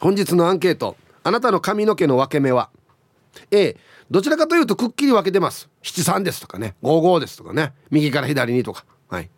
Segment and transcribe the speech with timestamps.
[0.00, 2.70] 本日のアンケートあなたの髪の毛の分け目は
[3.50, 3.76] ？A
[4.10, 5.68] どちらかというとくっきり分けてます。
[5.82, 6.74] 73ですとかね。
[6.82, 7.74] 55ですとかね。
[7.90, 8.84] 右から左にとか。
[9.08, 9.30] はい。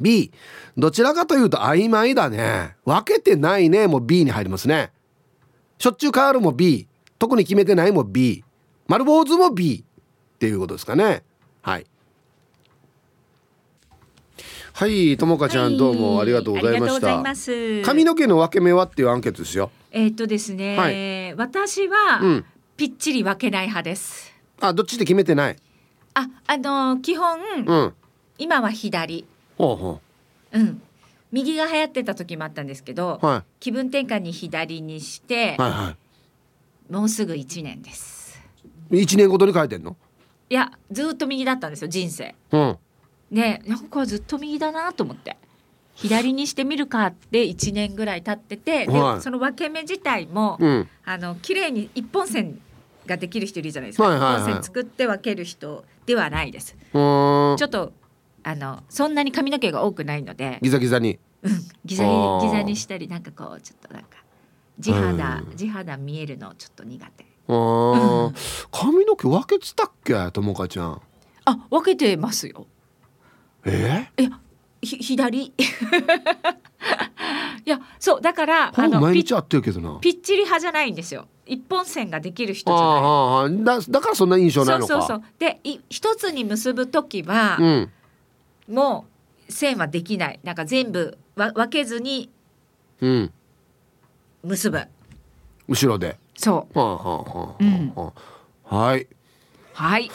[0.00, 0.32] B
[0.76, 2.76] どちらかというと曖昧だね。
[2.84, 3.86] 分けてないね。
[3.86, 4.92] もう B に入りますね。
[5.78, 8.44] しょっちゅう変わるも B 特に決めてないも B
[8.88, 9.84] 丸坊主も B
[10.34, 11.22] っていうことですかね。
[11.62, 11.86] はい。
[14.76, 17.86] はいともかちゃん、どうもありがとうございました。
[17.86, 19.70] 髪の毛の分け目はっていうアンケートですよ。
[19.92, 22.44] えー、っとですね、はい、私は、うん。
[22.76, 24.34] ぴっちり分けない派です。
[24.60, 25.56] あどっちで決めてない？
[26.14, 27.94] ああのー、基本、うん、
[28.36, 29.28] 今は左。
[29.56, 30.00] ほうほ
[30.52, 30.58] う。
[30.58, 30.82] うん。
[31.30, 35.94] 右が流行ってた時もあったんですけど、はい、気分転換に左にして、はいは
[36.90, 38.42] い、もうすぐ一年です。
[38.90, 39.96] 一年ごとに変えてんの？
[40.50, 42.78] いやずっと右だったんですよ人生、うん、
[43.34, 45.36] ねなんかずっと右だなと思って。
[45.96, 52.60] 左にしてみるかって1年ぐらい経ってて、はい、でその分け目自体も、うん、あの綺麗に一本線
[53.06, 56.76] ができる人いるじゃないですか、はいはいはい、一本線作って分ける人ではないです。
[56.92, 57.92] ちょっと
[58.42, 60.58] あのそんなに髪の毛が多くないので。
[60.62, 61.52] ギザギザに、うん、
[61.84, 62.04] ギザ
[62.42, 64.08] ギザにしたりなんかこうちょっとなんか
[64.80, 67.24] 地肌地肌見えるのちょっと苦手。
[67.46, 68.34] あうん、
[68.72, 71.00] 髪の毛分けてたっけともかちゃん？
[71.44, 72.66] あ分けてますよ
[73.64, 74.08] え？
[74.16, 74.30] ー、え
[74.82, 75.52] ひ左。
[77.66, 79.98] いやそうだからあの毎日会ってるけどな。
[80.00, 81.26] ぴっちり派じゃないんですよ。
[81.46, 83.74] 一本線ができる人じゃない。
[83.74, 84.92] あだだからそんな印象ないのか。
[84.92, 85.22] そうそうそう。
[85.38, 87.90] でい一つに結ぶ時は、うん、
[88.68, 89.06] も
[89.48, 90.40] う線はできない。
[90.42, 92.30] なんか全部わ分けずに
[94.42, 94.82] 結ぶ、
[95.68, 96.18] 後ろで。
[96.36, 96.78] そう。
[96.78, 97.92] はあはあはあ、うん、
[98.64, 99.06] はい。
[99.72, 100.08] はい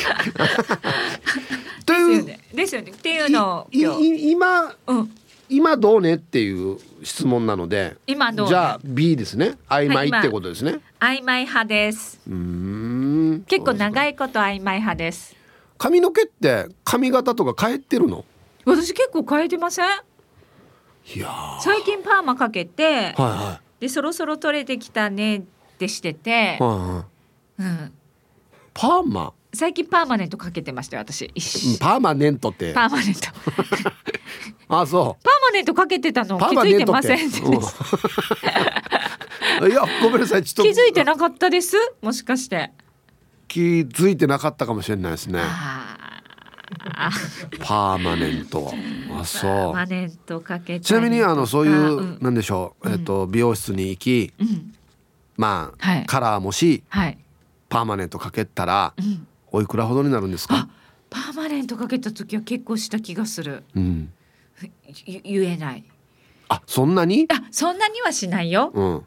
[1.86, 2.92] というですよね。
[2.92, 5.14] っていうのを今、うん、
[5.48, 9.56] 今どうねっていう質問なので今どう、ね、じゃあ B ですね。
[9.68, 12.20] 曖昧ってことですね、はい、曖昧派です。
[12.28, 13.44] うん。
[13.46, 15.36] 結構長いこと曖昧派です。
[15.78, 18.24] 髪の毛って髪型とか変えてるの？
[18.64, 19.86] 私結構変えてません？
[21.16, 25.42] いや最近パーマかけて、はいはい、でそろそろ取れてきたねっ
[25.78, 27.06] てしてて、はいは
[27.58, 27.92] い、うん、
[28.74, 29.32] パーマ？
[29.52, 31.28] 最近パーマネントかけてましたよ私。
[31.78, 32.72] パーマネントって。
[32.72, 33.20] パーマネント。
[34.68, 35.24] あそう。
[35.24, 36.38] パーマネントかけてたの。
[36.38, 37.32] 気づいてません い
[39.72, 40.44] やごめんなさい。
[40.44, 40.62] ちょっと。
[40.62, 41.76] 気づいてなかったです？
[42.00, 42.70] もしかして。
[43.48, 45.40] 気づいてなかったかもしれないですね。
[47.58, 48.72] パーマネント。
[49.18, 49.72] あそう。
[49.74, 54.72] マネントかけちなみにあのそういう、うん、なんでしょう、えっ、ー、と美容室に行き、うん、
[55.36, 57.18] まあ、はい、カラーもし、はい、
[57.68, 60.68] パーマネントかけたら、うんおいくらほどになるんですか？
[61.10, 64.12] パーマネントかけた時は結構した気がする、うん、
[65.04, 65.84] 言えない。
[66.48, 67.26] あそんなに？
[67.28, 69.06] あそんなにはしないよ、うん、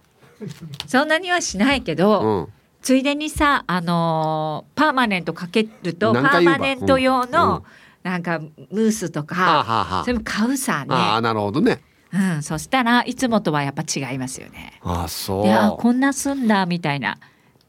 [0.87, 7.63] そんなにはしないけど、うん、ついでにさあのー、パーマネントかけるとパーマネント用の、
[8.03, 10.87] なんかムースとか、それも買うさね。
[10.89, 11.81] あなるほどね。
[12.13, 14.79] うん、そしたらいつもとはやっぱ違いますよね。
[14.83, 15.45] あそう。
[15.45, 17.13] いやこんなすんだみたいな。
[17.13, 17.17] っ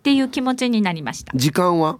[0.03, 1.33] ていう気持ちになりました。
[1.35, 1.99] 時間は？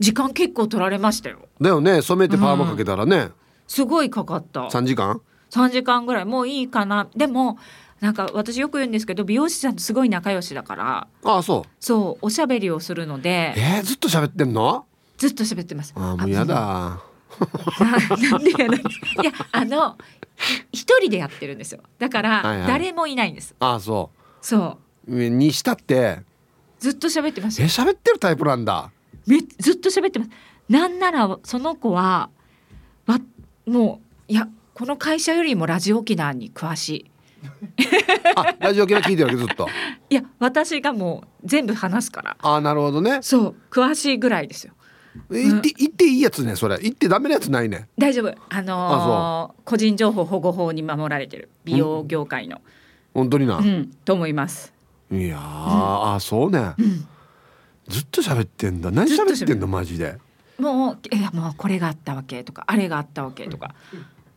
[0.00, 1.48] 時間結構取られましたよ。
[1.60, 2.02] だよね。
[2.02, 3.32] 染めてパーマかけたらね、うん、
[3.68, 4.62] すごいかかった。
[4.62, 6.24] 3時間？3時間ぐらい。
[6.24, 7.08] もういいかな。
[7.14, 7.58] でも
[8.00, 11.06] なんか私よく言うんですけど美容師さんとすごい仲良しだから。
[11.24, 11.70] ああそう。
[11.78, 13.52] そうおしゃべりをするので。
[13.56, 14.86] えー、ずっと喋ってんの？
[15.18, 15.92] ずっと喋ってます。
[15.94, 17.02] あもうやだ。
[17.80, 19.96] なんでやいやあの
[20.72, 21.80] 一人でやってるんですよ。
[21.98, 24.10] だから誰もいないんです、はいはい、ああそ
[24.42, 24.46] う。
[24.46, 24.78] そ
[25.08, 25.28] う。
[25.28, 26.20] にしたって？
[26.78, 27.60] ずっと喋ってます。
[27.60, 28.90] え喋ってるタイプなんだ
[29.26, 30.30] めずっと喋ってます。
[30.68, 32.30] なんならその子は
[33.06, 33.18] わ
[33.66, 37.10] もういやこの会社よりもラジオ沖縄に詳しい。
[38.36, 39.68] あラジオ沖縄聞いてるわけずっと。
[40.10, 42.36] いや私がもう全部話すから。
[42.40, 43.18] あなるほどね。
[43.22, 44.74] そう詳しいぐらいですよ。
[45.28, 46.78] 言って、言っていいやつねそれ。
[46.78, 47.88] 言ってダメなやつないね。
[47.98, 48.34] 大丈夫。
[48.48, 51.50] あのー、個人情報保護法に守られてる。
[51.64, 52.60] 美容業界の、
[53.12, 54.72] 本当にな、うん、と思います。
[55.10, 57.06] いや、うん、あそうね、うん
[57.90, 58.90] ずっと喋ってんだ。
[58.90, 59.66] 何喋ってんの？
[59.66, 60.18] マジで。
[60.58, 63.74] もういやもうこれがあったわけとかあれがあったわけとか。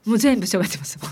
[0.06, 1.10] もう全部喋ってますダ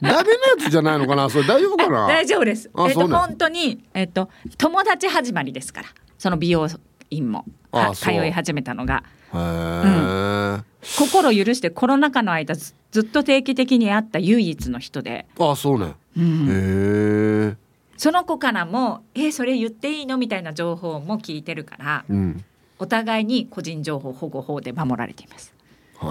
[0.00, 0.24] メなや
[0.58, 1.30] つじゃないのかな？
[1.30, 2.06] それ大丈夫かな？
[2.12, 2.70] 大丈夫です。
[2.86, 5.88] えっ、と、ね、本当にえっ、と友達始まりですから
[6.18, 6.68] その美容
[7.10, 7.46] 院も。
[7.94, 9.02] 通い始めたのが、
[9.32, 15.26] うん、心許してコロナ禍の間ずっと定期的に会った唯一の人で。
[15.38, 17.56] あそうね、うん、へえ
[18.02, 22.44] その子からも「えそれ言っていいの?」みたいな情報も聞いてるから、うん、
[22.80, 25.54] お互いに個人情報保護法で守られています。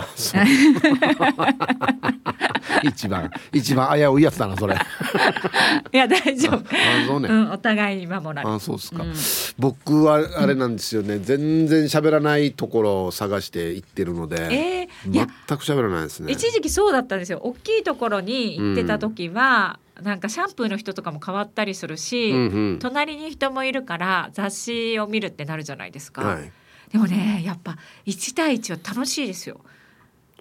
[2.83, 4.77] 一番一番危ういやつだなそれ。
[5.91, 6.59] いや大丈夫。
[6.59, 6.61] あ
[7.05, 9.13] そうね、うん、お互い守られあそうですか、うん、
[9.59, 16.31] 僕はあれなんですよね、うん、全然喋らないところを探して行ってるので、えー、全く喋らないですね。
[16.31, 17.41] 一時期そうだったんですよ。
[17.43, 26.51] 大きいところに行ってた時は、うん、なんかシャンプーの人とかも変わったりするし、うんうん、隣に人もいるから雑誌を見るってなるじゃないですか、はい、
[26.91, 29.61] でもねやっぱ1対1は楽しいですよ。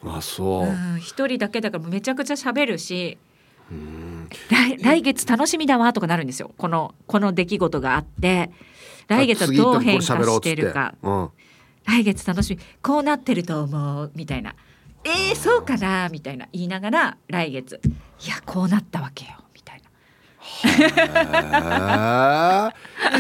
[0.03, 0.99] あそう。
[0.99, 3.19] 一、うん、人だけだからめちゃくちゃ喋るし
[4.49, 6.51] 来来月楽しみだわとかなるんですよ。
[6.57, 8.51] このこの出来事があって
[9.09, 11.29] 来月はどう変化してるか、うん、
[11.85, 12.61] 来月楽しみ。
[12.83, 14.55] こうなってると思うみたいな。
[15.05, 16.49] えー、そうかなみたいな。
[16.53, 17.81] 言いながら来月。
[18.27, 19.40] いやこうなったわけよ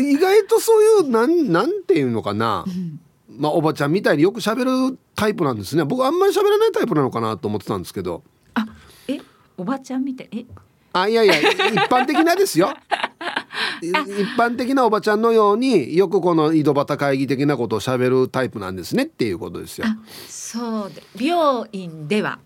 [0.00, 3.00] 意外とそういうなんなんていうのかな、うん
[3.40, 5.84] まあ、おばちゃんみたいによく喋るタイプなんですね。
[5.84, 8.22] 僕あんまり喋らないタイプなのかなと思ってたんですけど。
[8.54, 8.66] あ
[9.08, 9.18] え
[9.56, 10.44] おばちゃんみたいえ？
[10.92, 11.46] あいやいや一
[11.88, 12.74] 般的なですよ。
[13.80, 13.94] 一
[14.36, 19.86] 般的なおばちゃんのようによくこの井戸端会議的なことを喋るタイプなんですねっていうことですよ。
[20.28, 22.40] そうで美容院では。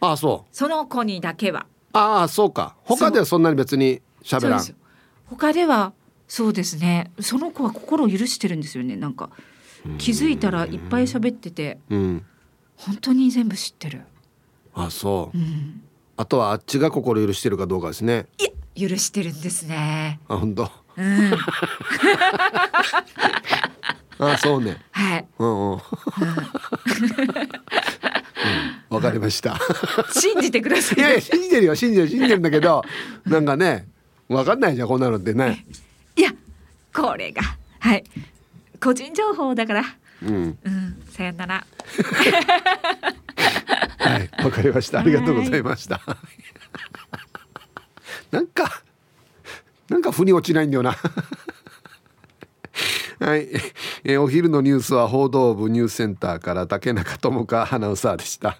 [0.00, 0.56] あそう。
[0.56, 2.76] その子にだけはああそうか。
[2.84, 4.64] 他ではそんなに別に喋らん。
[5.26, 5.92] 他では
[6.26, 7.10] そうですね。
[7.20, 8.96] その子は心を許してるんですよね。
[8.96, 9.30] なんか
[9.98, 12.24] 気づいたらいっぱい喋ってて、うん、
[12.76, 14.02] 本当に全部知ってる。
[14.74, 15.82] あそう、うん、
[16.16, 18.26] あとはあっちが心許してるかどうかですね。
[18.38, 18.50] いや
[18.88, 20.20] 許してるんですね。
[20.28, 20.70] あ本当。
[20.96, 21.32] うん。
[24.20, 24.78] あそうね。
[24.90, 25.26] はい。
[25.38, 25.72] うん。
[25.72, 25.78] うん
[28.90, 29.58] わ、うん、かりました
[30.12, 32.82] 信じてくださいいやいや信じてるよ信じてる信じてるんだけど
[33.26, 33.88] なんかね
[34.28, 35.64] わかんないじゃんこんなのってね
[36.16, 36.30] いや
[36.94, 37.42] これが
[37.80, 38.04] はい
[38.80, 39.82] 個人情報だから。
[40.22, 41.66] うん、うん、さよなら。
[43.98, 45.00] はい、わかりました。
[45.00, 46.00] ありがとうございました。
[48.30, 48.82] なんか、
[49.88, 50.96] なんか腑に落ちないんだよな。
[53.20, 53.48] はい、
[54.04, 58.58] えー、お昼のニュースは報道部ニュースセンターから竹中智香アナウンサーでした。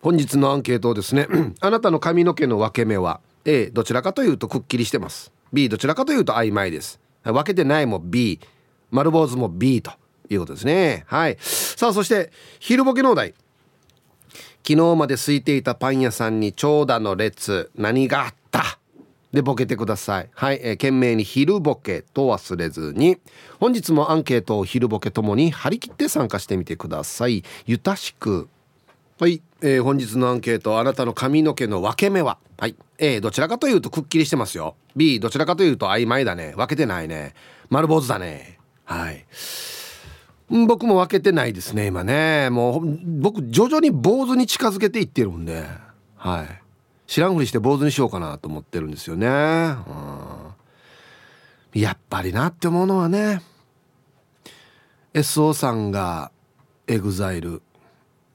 [0.00, 1.26] 本日のアンケートですね
[1.60, 5.32] あなたの髪の毛の分け目は A どちらかというとくっきりしてます。
[5.52, 7.00] B どちらかというと曖昧です。
[7.24, 8.40] 分けてないも B
[8.90, 9.90] 丸坊主も B と
[10.30, 11.04] いうことですね。
[11.08, 11.36] はい。
[11.40, 13.34] さあそして昼ボケのお題。
[14.66, 17.70] 昨日まで空いていたパン屋さんに長蛇の列。
[17.74, 18.77] 何があった？
[19.32, 20.28] でボケてください。
[20.34, 23.18] はい、えー、懸命に昼ボケと忘れずに。
[23.60, 27.44] 本日もアンケートを昼ボケともに張り切って参加してみてください。
[27.66, 28.48] ゆたしく。
[29.20, 32.38] はい、えー、本日のアンケートあなたの髪の毛の分け目は？
[32.58, 32.76] はい。
[32.98, 34.76] A どちらかというとくっきりしてますよ。
[34.96, 36.54] B どちらかというと曖昧だね。
[36.56, 37.34] 分けてないね。
[37.68, 38.58] 丸坊主だね。
[38.84, 39.26] はい。
[40.66, 42.48] 僕も分けてないですね今ね。
[42.48, 45.66] もう僕徐々に坊主に近づけていってるんで
[46.16, 46.62] はい。
[47.08, 49.32] 知らんふりして坊主にしようかなと思ってるんですよね、うん、
[51.80, 53.42] やっぱりなって思うのはね
[55.14, 56.30] SO さんが
[56.86, 57.62] EXILE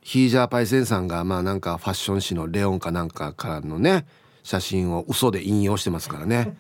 [0.02, 4.06] ヒージャーパイセンさんがまあなんかファッション誌のレオンかなんかからのね
[4.42, 6.58] 写真を嘘で引用してますからね。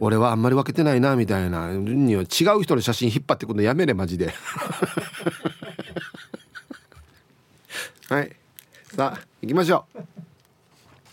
[0.00, 2.24] 俺はあんまり分けてないなみたいなには違
[2.58, 4.34] う人の写真引っ張ってくるのやめれマジで。
[8.10, 8.34] はい。
[8.96, 10.15] さあ行きましょう。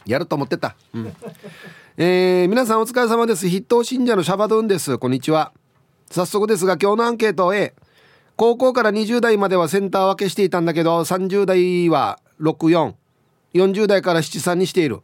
[0.05, 0.75] やると思ってた。
[0.93, 1.13] うん
[1.97, 3.47] えー、皆さんお疲れ様です。
[3.47, 4.97] 筆頭信者のシャバドゥンです。
[4.97, 5.53] こんにちは。
[6.09, 7.73] 早速ですが今日のアンケート A
[8.35, 15.01] 高校から20代まではセンター分けしていたんだけど30代は6440代から73にしている。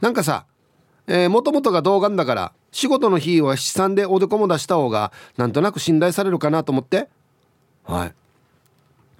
[0.00, 0.46] なんかさ
[1.30, 7.08] もともとが童顔だから仕事の日は七三でおでこも出した方がなんとなく信頼されるかなと思って。
[7.84, 8.14] はい。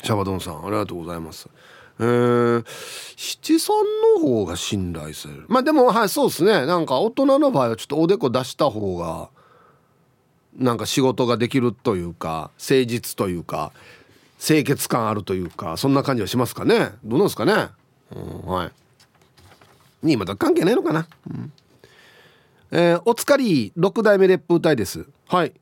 [0.03, 1.49] シャバドンさんありがとうございます。
[2.01, 2.65] えー、
[3.17, 3.77] 七三
[4.17, 5.47] の方が信頼される。
[5.49, 6.67] まあでもはいそうですね。
[6.67, 9.31] なんか大人の場合はちょっとおでこ出した方が
[10.57, 13.73] なんか仕事ができるというか誠実というか
[14.39, 16.93] 清潔感あるというかそんな感じはしますかね。
[17.05, 17.69] どうなんですかね、
[18.15, 18.73] うん、はい。
[20.03, 21.53] にまた関係ないのかな、うん。
[22.71, 25.07] えー、おつかり6代目烈風隊です。
[25.27, 25.53] はい。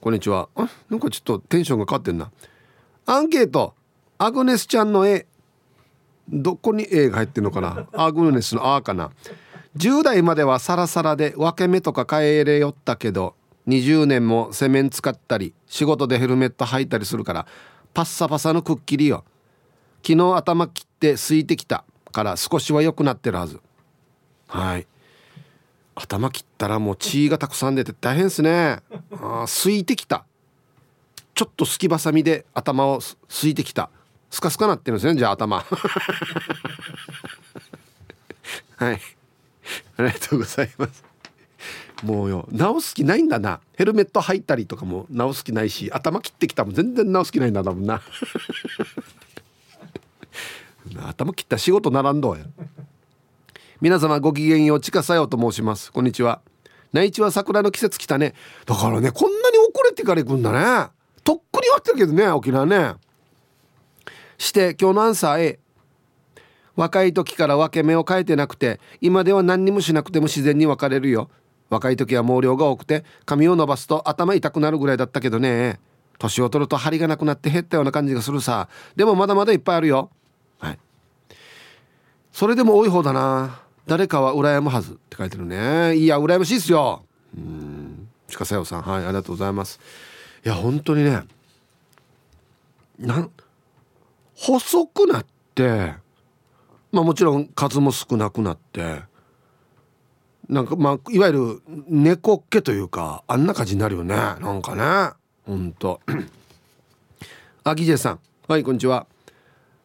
[0.00, 0.48] こんにちは。
[0.54, 2.30] あなんかちょっとテンションが変わってんな。
[3.06, 3.74] アンケート。
[4.18, 5.26] アグネスちゃんの絵。
[6.28, 7.86] どこに A が入ってんのかな？
[7.92, 9.10] アグネスの「あ」かな。
[9.76, 13.34] 10代まではサラサラで分け目とか変えれよったけど
[13.68, 17.46] 20年もセメン使ったり仕事でヘルメット履いたりするから
[17.92, 19.24] パッサパサのくっきりよ。
[20.06, 23.60] 昨日頭切って空いてきたから少しは良くなってるはず。
[24.48, 24.86] はい。
[25.94, 28.80] 頭切ったらもう血がたくさん出て大変ですね。
[29.20, 30.24] あすいてきた。
[31.34, 33.16] ちょっとすきばさみで頭をす
[33.46, 33.90] いてきた。
[34.30, 35.64] スカスカなってるんですねじゃあ頭。
[38.76, 39.00] はい。
[39.96, 41.04] ありがとうございます。
[42.02, 43.60] もうよ直す気ないんだな。
[43.76, 48.02] ヘルメット入ったりとかも直す気ないし頭切ってきたも全然直す気ないんだ多分な。
[51.08, 52.44] 頭切った仕事並んどうや。
[53.80, 55.90] 皆様ごきげんようちかさよと申します。
[55.92, 56.40] こんにちは。
[56.92, 58.34] 内地は桜の季節来たね。
[58.66, 60.90] だからねこんなに遅れてから行くんだね。
[61.24, 62.94] とっくに終わってるけどね沖縄ね
[64.38, 65.58] して今日のアンサー A
[66.76, 71.30] 若い時から分け目を変えてなくて今では何にもしなくても自然に分かれるよ。
[71.68, 75.80] 若い時は毛量が多くて髪を伸ばすと頭痛くなるぐらいだったけどね。
[76.18, 78.68] 年を取ると張りがなくなって減ったような感じがするさ。
[78.94, 80.10] でもまだまだいっぱいあるよ。
[80.58, 80.78] はい。
[82.32, 83.60] それでも多い方だな。
[83.86, 85.96] 誰かは羨むはずって書いてるね。
[85.96, 87.02] いや羨ましいっすよ。
[87.36, 88.08] うん。
[88.32, 88.82] 鹿さよさん。
[88.82, 89.80] はいありがとうございます。
[90.44, 91.22] いや本当にね。
[92.98, 93.30] なん
[94.36, 95.94] 細くなって
[96.92, 99.00] まあもちろん数も少なくなって
[100.48, 104.14] なんかまあいわゆる猫っけというかあんな感じになるよね。
[104.14, 105.16] なんかね。
[105.44, 106.00] ほんと。
[107.64, 108.20] あぎじさん。
[108.46, 109.06] はいこんにちは。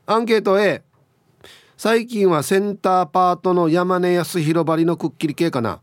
[0.06, 0.84] アンケート A
[1.78, 5.82] 最近はセンターパートの山根康弘張りのくっきり系かな。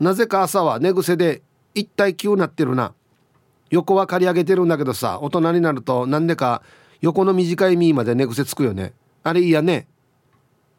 [0.00, 1.42] なぜか朝は寝癖で
[1.74, 2.94] 一体急なってるな。
[3.70, 6.62] 横は刈り上げてるんだけどさ大人になるとなんでか
[7.02, 8.94] 横の短い実まで寝癖つくよね。
[9.24, 9.86] あれいいやね。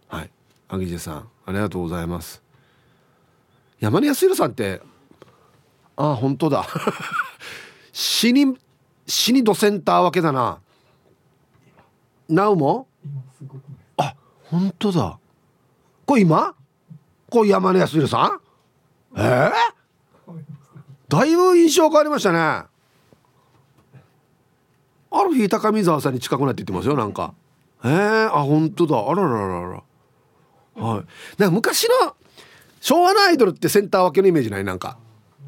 [0.07, 0.31] はい。
[0.69, 2.41] アギジェさんありがとうございます。
[3.79, 4.81] 山根康弘さんって
[5.97, 6.65] ああ本当だ。
[7.91, 8.57] 死に
[9.05, 10.59] 死にドセンターわけだな。
[12.29, 12.87] なおも？
[13.97, 14.15] あ
[14.45, 15.19] 本当だ。
[16.05, 16.55] これ今？
[17.29, 18.39] これ山根康弘さ
[19.15, 19.19] ん？
[19.19, 19.51] え
[20.29, 20.33] えー、
[21.09, 22.72] だいぶ印象変わりましたね。
[25.13, 27.34] ある日高見沢さんに近くなって言ってますよなんか。
[27.84, 28.98] えー、あ本当だ。
[28.98, 29.84] あらららら
[30.75, 31.05] はい。
[31.38, 32.15] なんか昔の
[32.82, 34.63] 昭和のアイドルってセンター分けのイメージない？
[34.63, 34.98] なんか。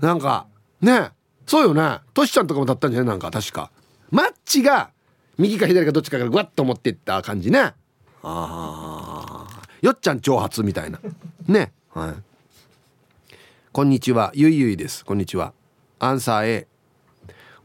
[0.01, 0.45] なんか
[0.81, 1.09] ね。
[1.47, 1.99] そうよね。
[2.13, 3.07] トシちゃんとかもだったんじゃない？
[3.09, 3.71] なんか確か。
[4.11, 4.91] マッチが
[5.37, 7.59] 右か左かどっちかからグワッと持っていった感じね。
[7.59, 7.73] あ
[8.23, 9.47] あ
[9.81, 10.99] よっちゃん挑発みたいな。
[11.47, 11.73] ね。
[11.93, 12.13] はい。
[13.71, 14.31] こんにちは。
[14.35, 15.03] ゆいゆいです。
[15.03, 15.53] こんにちは。
[15.99, 16.67] アンサー A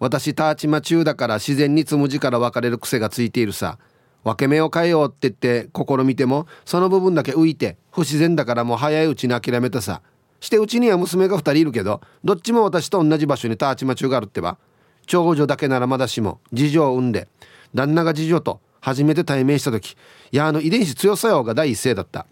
[0.00, 3.78] 私ターチマ中だから自然につむじから分かれる癖がついているさ。
[4.25, 10.02] 分け目を変えようって言って試みてもその部分だけ浮いて不自然だからもう早いうちに諦めたさ。
[10.40, 14.59] してうちには娘が2人いるけどどっちも私と同じ場所にターチマチュがあるってば。
[15.07, 17.28] 長女だけならまだしも次女を産んで
[17.75, 19.97] 旦那が次女と初めて対面した時
[20.30, 22.26] いやあの遺伝子強さよが第一声だった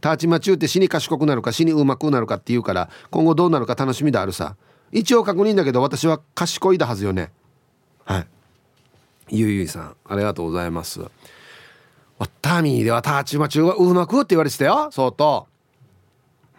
[0.00, 4.56] ターチマチュって死に賢くなるか死にうまくなるかっていうから今後どうなるか楽しみであるさ
[4.92, 7.32] 一応確認だけど私は賢いだはずよね。
[8.04, 8.26] はい。
[9.30, 11.00] ゆいゆいさんありがとうございます。
[12.40, 15.46] ターミーではターチマチュはうまくって言われてたよ相当。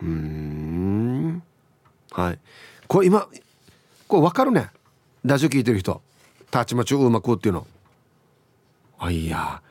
[0.01, 1.43] うん。
[2.11, 2.39] はい。
[2.87, 3.27] これ今
[4.07, 4.69] これ分かるね。
[5.23, 6.01] ラジオ聞いてる人。
[6.51, 7.67] ターチマチュうまくっていうの。
[8.99, 9.61] あいや。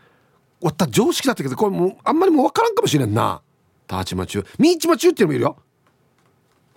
[0.60, 3.42] わった常識だったけどこれもうあんまりもう分からんかもしれんな。
[3.86, 5.56] ターチマチュミーチマチュっていうのもいるよ。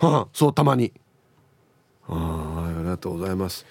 [0.00, 0.92] はあそうたまに。
[2.08, 3.66] あありがとうございます。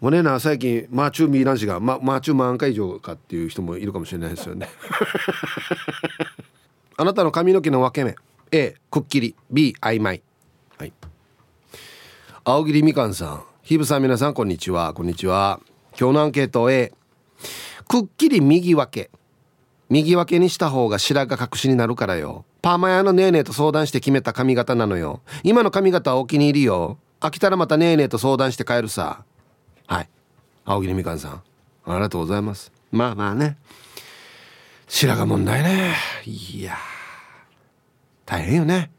[0.00, 4.68] もうねな最近マーチューミーランシが、ま、マーチュー満開以上かっていう人もいるかもしれないですよね。
[6.96, 8.14] あなたの髪の毛の分け目。
[8.50, 9.34] A くっきり。
[9.50, 10.22] B 曖昧
[10.78, 10.92] はい。
[12.44, 13.42] 青桐みかんさん。
[13.62, 14.94] ひぶさん皆さんこんにちは。
[14.94, 15.60] こんにちは。
[15.98, 16.92] 今日のアンケート A
[17.88, 19.10] くっきり右分け。
[19.88, 22.44] 右分けにした方が白髪隠しになるからよ。
[22.62, 25.20] パーマ屋のネーネーと相談して決めた髪型なのよ。
[25.42, 26.98] 今の髪型はお気に入りよ。
[27.20, 29.24] 飽きたらまたネーネーと相談して変えるさ。
[29.86, 30.08] はい。
[30.64, 31.42] 青桐みかんさん。
[31.84, 32.70] ありがとうございます。
[32.92, 33.56] まあまあね。
[34.86, 35.94] 白髪問題ね。
[36.24, 36.76] いや
[38.24, 38.90] 大変よね。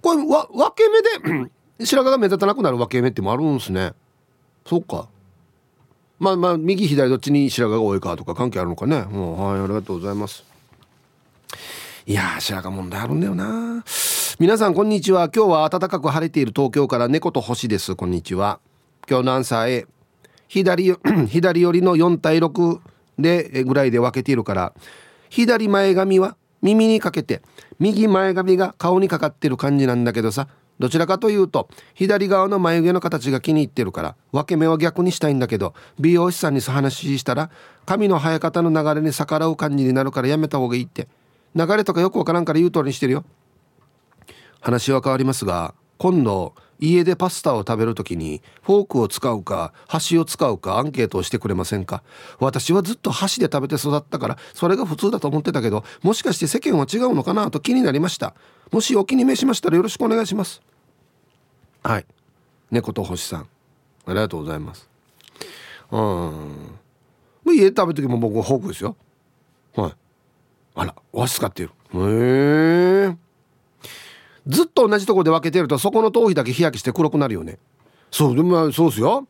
[0.00, 1.50] これわ分け目で
[1.84, 3.92] 白髪が目立たなくなる分け目ってもあるんすね。
[4.66, 5.08] そっか。
[6.18, 9.02] まあまあ右左どっちに白髪が多いかとか関係あるのかね。
[9.02, 10.44] もうはいありがとうございます。
[12.06, 13.84] いや白髪問題あるんだよな。
[14.38, 15.28] 皆さんこんにちは。
[15.34, 17.96] 今日は暖かく晴れている東京から猫と星です。
[17.96, 18.60] こんにちは。
[19.08, 19.86] 今日のアンサー A
[20.48, 20.94] 左
[21.28, 22.80] 左寄りの4対6
[23.18, 24.72] でぐらいで分けているから
[25.28, 27.42] 左前髪は耳にかけて
[27.78, 37.50] 右前髪が顔にかかってる感じなんだけどさどちらかというと左側の眉毛の形が気に入ってるから分け目は逆にしたいんだけど美容師さんに話したら
[37.86, 41.08] 髪の生え方の流れに逆らう感じになるからやめた方がいいって。
[41.54, 43.24] 流れとかよくわからんから言う通りにしてるよ。
[44.60, 52.02] 話は変わりますが今度家でパスタを食べる時にフォークを使うか箸を使うかアンケートをしてくれませんか？
[52.38, 58.34] 私はずっと箸で食べて育ったからそれが普通だと思ってたけどもしかして世間は違うのかなと気になりました。
[58.72, 60.62] もしお気に召しましたらよろしくお願いします。
[61.82, 62.06] はい。
[62.70, 63.40] 猫と星さん。
[64.06, 64.88] ありがとうございます。
[65.90, 66.78] うん。
[67.46, 68.96] 家で食べる時も僕フォークですよ。
[69.76, 69.92] はい。
[70.76, 71.70] あらお箸使ってる。
[71.92, 72.89] へえ
[74.46, 77.58] ずっと同じとこで分けてるとそこの頭皮だけ日焼けして黒くなるよね。
[78.10, 79.26] そうでもそうですよ。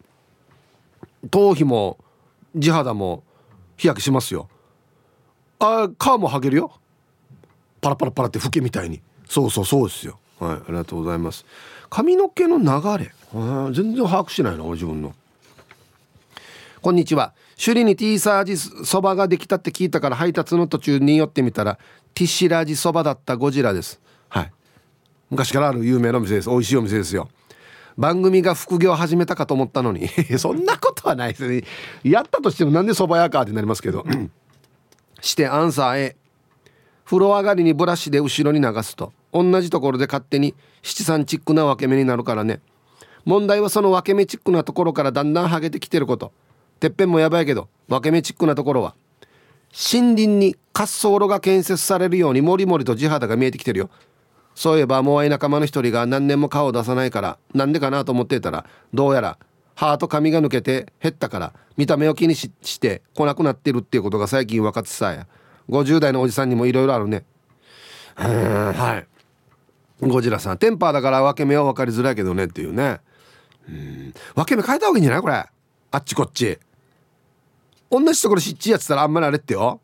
[1.31, 1.99] 頭皮も
[2.57, 3.23] 地肌も
[3.77, 4.49] 日焼けしますよ。
[5.59, 6.73] あ皮も剥げるよ。
[7.81, 9.03] パラパラパラってフケみたいに。
[9.27, 10.19] そうそうそうですよ。
[10.39, 11.45] はいありがとうございます。
[11.89, 13.13] 髪の毛の流れ。
[13.73, 15.15] 全然把握してないな自分の。
[16.81, 17.35] こんにちは。
[17.63, 21.79] 首里にティーサージそばができたって聞いたから配達の途中に寄ってみたら
[22.15, 24.01] ティシラジそばだったゴジラです。
[24.31, 24.53] はい。
[25.31, 26.51] 昔からある有名なお店です。
[26.51, 27.29] 美味しいお店ですよ。
[27.97, 30.09] 番組が副業始めたかと思ったのに。
[30.39, 31.65] そんなことはないですね。
[32.03, 34.05] やったとしてもなんで蕎麦屋かってなりますけど。
[35.21, 36.17] してアンサー A
[37.05, 39.13] 風呂上がりにブラシで後ろに流すと。
[39.33, 42.61] 同じところで勝手に七三チックな分け目になるからね。
[43.25, 46.33] 問題はその分け目チックなところからだんだん剥げてきてること。
[46.81, 48.95] てっぺんもやばいけど分け目チックなところは。
[49.73, 53.91] 森林に滑走路が建設されるようにもりもりと地肌が見えてきてるよ。
[54.55, 59.39] そういえばモアイ仲間の一人が何年も顔を出さないからなんでかなと思ってたらどうやら
[59.75, 65.27] 歯と髪が抜けて減ったから見た目を気にしして来なくなってるっていうことが最近分かってさや。
[65.71, 67.25] 50代のおじさんにもいろいろあるね。
[68.17, 69.03] は
[70.03, 70.07] い。
[70.07, 73.01] ゴジラさんテンパーだから分け目は分かりづらいけどねっていうね。
[73.69, 74.15] うん。
[74.35, 75.35] 分け目変えた方がいいんじゃないこれ。
[75.35, 76.59] あっちこっち。
[77.91, 79.81] 同じところしっちいやつったらあんまりあれってよ。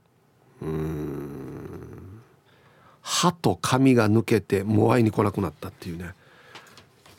[0.60, 1.35] うん。
[3.08, 6.12] 歯と髪が抜けてもう会いに来なくなったっていうね。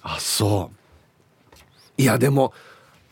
[0.04, 0.70] あそ
[1.98, 2.02] う。
[2.02, 2.54] いやでも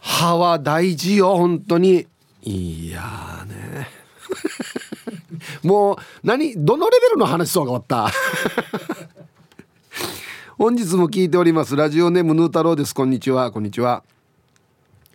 [0.01, 2.05] 歯は大事よ本当に。
[2.43, 3.87] いやね。
[5.63, 8.17] もう何どのレベルの話そうが終わった？
[10.59, 11.77] 本日も聞いております。
[11.77, 12.93] ラジオネームヌー太郎です。
[12.93, 13.51] こんにちは。
[13.51, 14.03] こんにちは。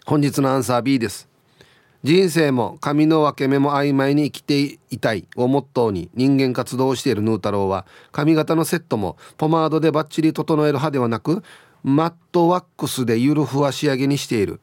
[0.06, 1.28] 本日のアンサー B です。
[2.02, 11.42] 人生も髪の分け目も曖昧に生きていたいをモットーに人間活動をしているヌー太郎は髪型のセットもポマードでバッチリ整える派ではなく
[11.82, 14.60] マットワックスでゆるふわ仕上げにしている。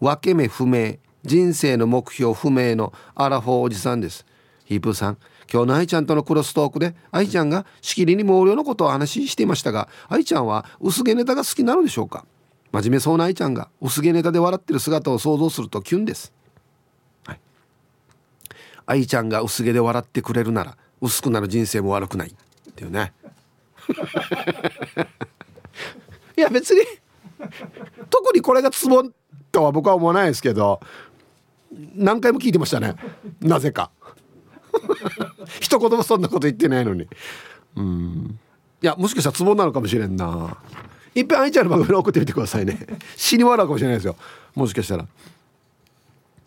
[0.00, 4.24] 分け目不明人生の目標不明のアラフォーおじさんです。
[4.64, 5.18] ヒープーさん
[5.52, 12.24] 今日の愛ちゃんとのクロストークで愛ちゃんがしきりに毛量のことを話していましたが愛ちゃんは薄毛ネタが好きなのでしょうか。
[12.72, 16.32] 真面目そうな愛ちゃんが薄毛ネタで笑ってる姿を想像するとキュンです。
[18.88, 22.30] 愛ちゃんが薄毛で笑ってくれるなら薄くなる人生も悪くない。
[22.30, 23.12] っていうね。
[26.36, 26.84] いや別に
[28.08, 29.04] 特にこれがツボ
[29.52, 30.80] とは僕は思わないですけど
[31.94, 32.94] 何回も聞いてましたね。
[33.40, 33.90] なぜか。
[35.60, 37.06] 一言もそんなこと言ってないのに。
[37.76, 38.38] うん。
[38.80, 40.56] いやもしかしたらツボなのかもしれんな。
[41.14, 42.86] いっぺん愛ちゃんの番組送ってみてくださいね。
[43.16, 44.16] 死に笑うかもしれないですよ。
[44.54, 45.06] もしかしたら。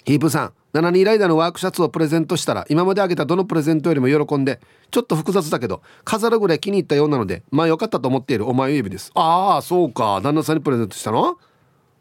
[0.05, 4.59] ヒープさん72ライダーのワークシャツをプレゼントしたら今まであげたどのプレゼントよりも喜んで
[4.89, 9.11] ちょっと複雑だけど飾るぐらい気に入ったようなのでまあ良かったと思っているお前指です。
[9.13, 10.21] ああそうか。
[10.21, 11.37] 旦那さんにプレゼントしたの？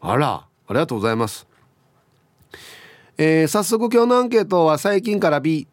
[0.00, 1.46] あらありがとうございます。
[3.18, 5.66] えー、早速今日のアンケートは最近から B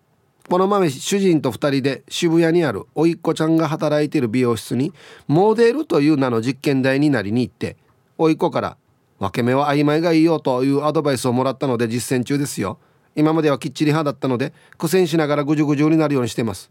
[0.49, 4.93] この豆主人と2人で渋谷にあるおいっ子ちゃんが働いている美容室に
[5.27, 7.77] モデルという名の実験台になりに行って
[8.17, 8.77] おいっ子から
[9.19, 12.77] 分け目は曖昧がいいよというアドバイスをもらったので実践中ですよ。
[13.15, 16.69] 今まではきっちり派だったので苦戦しながらぐじゅぐじゅになるようにしてます。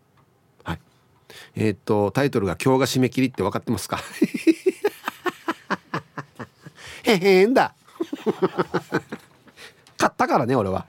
[0.62, 0.80] はい。
[1.56, 3.98] えー、っとタイトルが「今日が締め切り」って分かってますか？
[7.02, 7.74] へへんだ。
[9.96, 10.87] 買ったからね俺は。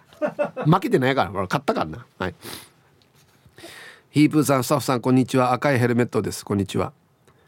[0.65, 2.05] 負けてないから俺買ったからな。
[2.19, 2.35] はい。
[4.11, 5.53] ヒープーさんスタッフさんこんにちは。
[5.53, 6.45] 赤いヘルメットです。
[6.45, 6.93] こんにちは。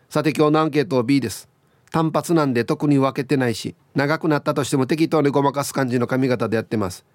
[0.10, 1.48] さて今日のアンケート B です。
[1.92, 7.06] 単発なんで特に分けてないし長くなったとしても適当にごまかす感じの髪型でやってます。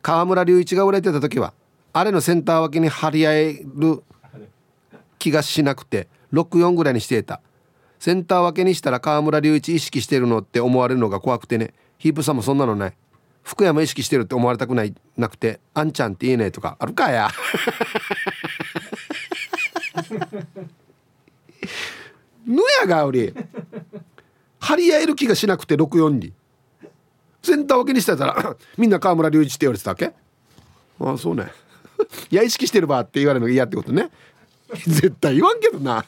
[0.00, 1.52] 河村隆一が売れてた時は
[1.92, 4.02] あれのセンター脇に張り合える
[5.18, 7.40] 気がしなくて64ぐらいにしていた。
[7.98, 12.94] センター分けにしたら河村隆一意識してるのって思われるのが怖くてねヒープさんもそんなのない。
[13.44, 17.28] 福山意識してるって思われたくないなくてあんちゃんって言えないとかあるかや。
[22.46, 23.32] ぬやがおり。
[24.62, 26.32] 張り合える気がしなくて64に。
[27.42, 30.12] センター分けにしてたら みんな河村隆一って言われてたわけ。
[31.00, 31.52] ああそうね。
[32.30, 34.10] いや意識してるばって言われるのが嫌ってことね。
[34.86, 36.04] 絶対言わんけどな。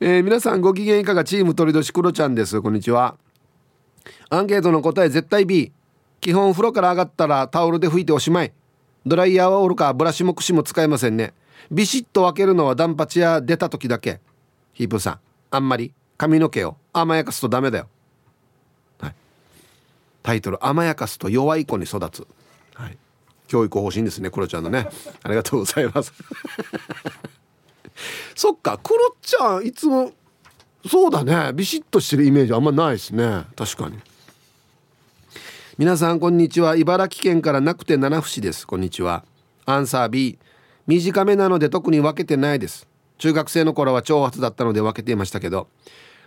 [0.00, 2.60] えー、皆さんご機嫌いかがチーム鳥年クロちゃんです。
[2.60, 3.16] こんにちは。
[4.28, 5.72] アンケートの答え絶対 B
[6.20, 8.52] 基本風呂から上がったらタオルで拭いておしまい。
[9.06, 11.32] ドライヤーはおるかブラシも櫛も使えませんね。
[11.70, 14.20] ビシッと分けるのはダンパチや出た時だけ。
[14.74, 15.18] ヒープさん
[15.50, 15.94] あんまり。
[16.16, 17.88] 髪の毛を甘やかすとダメだよ、
[19.00, 19.14] はい、
[20.22, 22.26] タイトル「甘やかすと弱い子に育つ」
[22.74, 22.96] はい、
[23.48, 24.88] 教育方針ですねクロちゃんのね。
[25.22, 26.12] ありがとうございます。
[28.34, 30.12] そっかクロちゃんいつも
[30.88, 31.52] そうだね。
[31.52, 33.44] ビシッとしてるイメージあんまないですね。
[33.56, 33.98] 確かに。
[35.78, 36.76] 皆さんこんにちは。
[36.76, 38.66] 茨城県からなくて七節です。
[38.66, 39.24] こんにちは。
[39.64, 40.38] アンサー B
[40.86, 42.86] 短めなので特に分けてないです。
[43.18, 45.68] 中学生の頃は長髪だったので分けていましたけど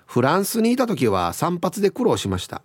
[0.10, 2.64] フランスにいた時は散髪で苦労しました。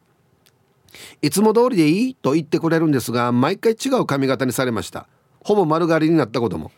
[1.21, 2.15] いつも通りでいい？
[2.15, 5.07] と言ってくれるんですが毎回違う髪型にされました。
[5.41, 6.73] ほぼ丸刈りになったことも。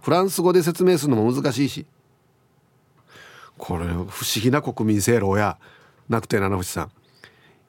[0.00, 1.86] フランス語で説明するのも難しいし。
[3.58, 4.06] これ不思
[4.40, 5.58] 議な国民性労や。
[6.08, 6.90] なくて七星さん。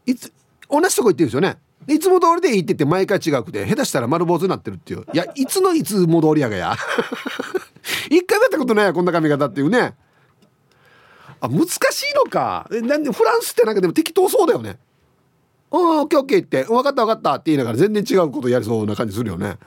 [0.05, 0.31] いつ
[0.69, 1.57] 同じとこ行ってるんですよね。
[1.87, 5.07] いつも通りでいいって言って毎回違くて下手したら丸坊主になってるっていう。
[5.11, 6.75] いやいつのいつも通りやがや。
[8.11, 9.95] 一回だったことないやこんな髪型っていうね。
[11.39, 12.67] あ難しいのか。
[12.71, 14.77] なんでフランスってなんかでも適当そうだよね。
[15.71, 16.63] うんオッケーオッケーって。
[16.63, 19.57] 分かった分かったって言いながら全然違うことやりそうな感じするよね。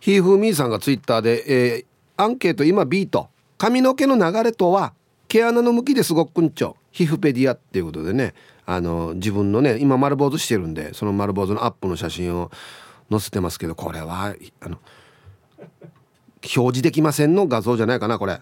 [0.00, 4.94] ひーふーみーさんがツイッターで、えー、アンケート今 B と髪の毛の流れとは
[5.28, 6.76] 毛穴の向きですごくんちょ。
[6.92, 8.34] 皮膚ペディアっていうことでね。
[8.66, 12.52] あの自分のね今丸坊主してるんでその丸坊主のアップの写真を
[13.10, 14.78] 載せてますけどこれはあの
[16.42, 18.40] 表示できませんの画像じゃないかなこれ。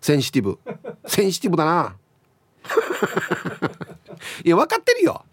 [0.00, 0.58] センシティブ
[1.08, 1.96] センシティブだな。
[4.44, 5.24] いや分かってるよ。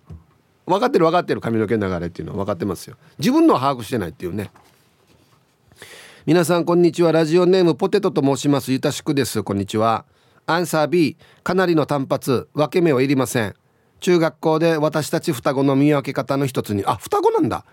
[0.65, 1.41] 分かってる分かってる。
[1.41, 2.95] 髪の毛の流れっていうのは分かってますよ。
[3.19, 4.49] 自分の把握してないっていうね。
[6.25, 7.11] 皆さんこんにちは。
[7.11, 8.71] ラジオネームポテトと申します。
[8.71, 9.43] ゆたしくです。
[9.43, 10.05] こんにちは。
[10.47, 12.47] アンサー B かなりの単発。
[12.53, 13.55] 分け目はいりません。
[13.99, 16.83] 中学校で私たち双子の見分け方の一つに。
[16.85, 17.65] あ双子なんだ。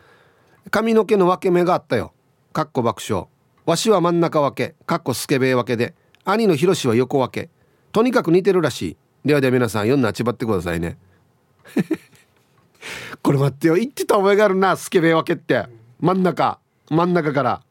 [0.71, 2.13] 髪の毛の分け目があったよ。
[2.53, 3.27] かっこ爆笑。
[3.65, 4.75] わしは真ん中分け。
[4.85, 5.95] かっこスケベ分けで。
[6.25, 7.51] 兄のひろしは横分け。
[7.93, 8.97] とにかく似てるらしい。
[9.25, 10.97] ではでは皆さん読んなちばってくださいね。
[13.23, 13.75] これ待ってよ。
[13.75, 15.67] 言ってた覚えがあるなスケベ分けって。
[16.01, 16.59] 真ん中。
[16.91, 17.63] 真ん中から。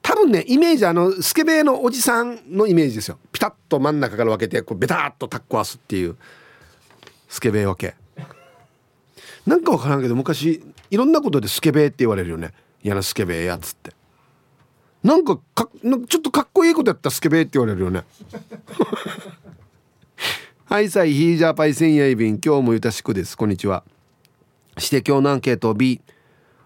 [0.00, 3.18] 多分ねイメージあのスケベのおじさんのイメージですよ。
[3.32, 6.16] ピタッと真ん中から分けてこうベタッとタッコわすっていう。
[7.28, 7.94] スケベ分け。
[9.46, 12.52] なんか分からんけど昔いろんなことでスケベって言われるよね。
[12.82, 13.92] 嫌なスケベやつって。
[15.04, 18.04] なんかかちょっとかっこいいことやったらスケベって言われるよね。
[20.64, 23.36] はいさいヒージャーパイセンヤイビン今日もゆたしくです。
[23.36, 23.84] こんにちは。
[24.78, 26.00] して今日のアンケート B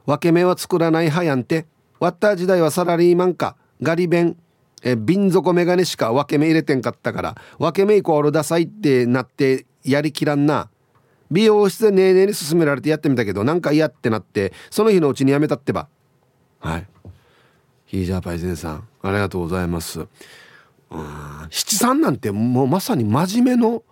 [0.07, 1.67] 分け目は作らない派やんて。
[1.99, 3.57] ワッター時代はサラリーマンか。
[3.83, 4.37] ガリ弁。
[4.85, 7.35] え瓶底メガネしか分け目入れてんかったから。
[7.59, 10.71] 分け目イコールダサいってなってやりきらんな。
[11.33, 15.89] 美容室でねえねえに勧められてやってみたけどなんか嫌ってなってその日のうちにやめたってば。
[16.61, 16.87] はい
[17.89, 20.07] ヒージャーパイゼンさんありがとうございます。
[21.51, 23.83] 七三なんてもうまさに真面目の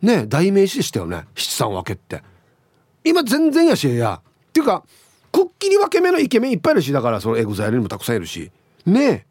[0.00, 1.24] ね代名詞でしたよね。
[1.34, 2.22] 七三分けって。
[3.04, 4.22] 今全然やしや。
[4.22, 4.84] っていうか
[5.32, 8.52] くっきり分け目のイケメンいっぱいいるしだからそのエグザイルにもたくさんいるし。
[8.86, 9.26] ねえ。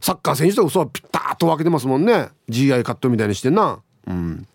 [0.00, 2.30] サッカー選手とそうピッタッと分けてますもんね。
[2.48, 3.80] GI カットみたいにしてな。
[4.08, 4.48] うん。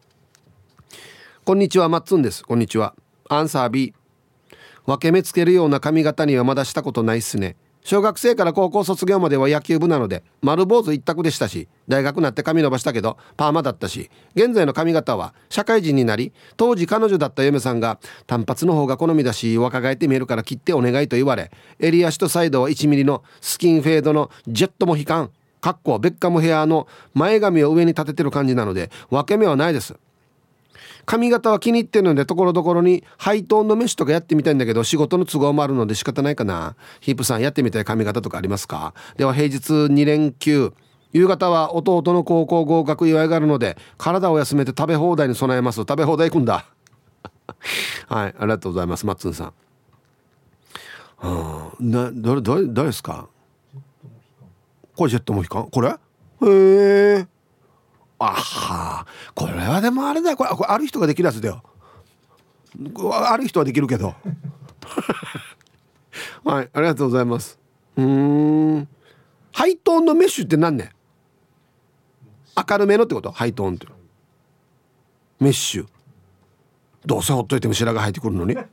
[1.46, 2.44] こんにちはマッツンです。
[2.44, 2.94] こんにちは。
[3.30, 3.94] アンサー B
[4.86, 7.56] 分け目つけるような髪型にはまだしたことないっすね。
[7.88, 29.96] 小学生から高校卒業までは野球部なので丸坊主一択でしたし大学になって髪伸ばしたけどパーマだったし現在の髪型は社会人になり当時彼女だった嫁さんが単発の方が好みだし若返って見えるから切ってお願いと言われ襟足とサイドは1ミリのスキンフェードのジェットも悲観かっこベッカムヘアの前髪を上に立ててる感じなので分け目はないです。
[31.08, 36.76] 髪型は気に入ってるのでところどころにハイトーンのメッシュとかやってみたいんだけど仕事の都合もあるので仕方ないかな。
[37.00, 38.94] ヒープさんやってみたい髪型とかありますか？
[39.16, 40.74] では平日2連休
[41.14, 45.78] 夕方は弟の高校合格祝いがあるので体を休めて食べ放題に備えます。
[45.78, 46.66] 食べ放題行くんだ。
[48.10, 49.06] はいありがとうございます。
[49.06, 49.54] マッツンさん。
[51.20, 53.30] あな誰誰誰ですか？
[54.98, 55.70] これジェットモヒカン。
[55.70, 55.90] これ？
[55.90, 55.96] へ
[56.42, 57.28] え
[58.20, 61.64] あはこれはでもあれだこれこれある人ができるやつだよ。
[63.12, 64.16] ある人はできるけど。
[66.44, 67.60] はいありがとうございます。
[67.96, 68.88] うん。
[69.52, 70.92] ハイトーンのメッシュって何ね
[72.70, 73.32] 明るめのってこと？
[73.32, 73.88] ハイトーンって。
[75.40, 75.88] メッシュ。
[77.06, 78.56] どうせほっといても白髪入ってくるのに。
[78.56, 78.64] こ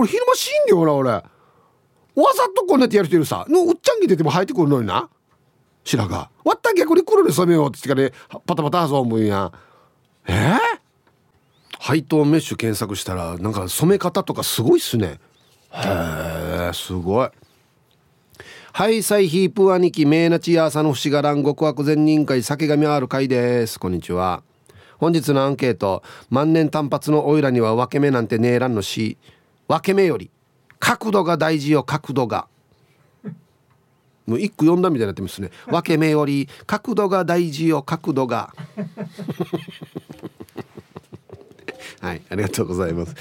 [0.00, 1.10] れ昼間しいんだよな俺。
[1.10, 1.24] わ
[2.34, 3.44] ざとこんなやってやる人いるさ。
[3.48, 5.08] のうっちゃんぎてても入ってくるのにな。
[5.84, 6.28] 白髪。
[6.44, 9.52] 割った逆に黒で染めようって言ってからパタパタそう思うんや。
[10.26, 10.32] え？
[10.32, 10.58] ー、
[11.78, 15.20] 配当メッシュ検索したらなんか染め方とかすごいっすね。
[15.70, 17.28] へえすごい。
[18.72, 23.78] ハイサイヒープ兄貴メーナチヤーサの不思がらん極悪善人会酒神ある会です。
[23.78, 24.42] こんにちは。
[24.98, 26.02] 本日のアンケート。
[26.30, 29.18] 万年単発のオイラには分け目なんてねえらんのし。
[29.68, 30.30] 分け目より
[30.78, 32.48] 角度が大事よ角度が
[34.26, 35.50] もう一句読んだみたいになってますね。
[35.66, 38.54] 分け目より角度が大事よ角度が。
[42.00, 43.14] はいありがとうございます。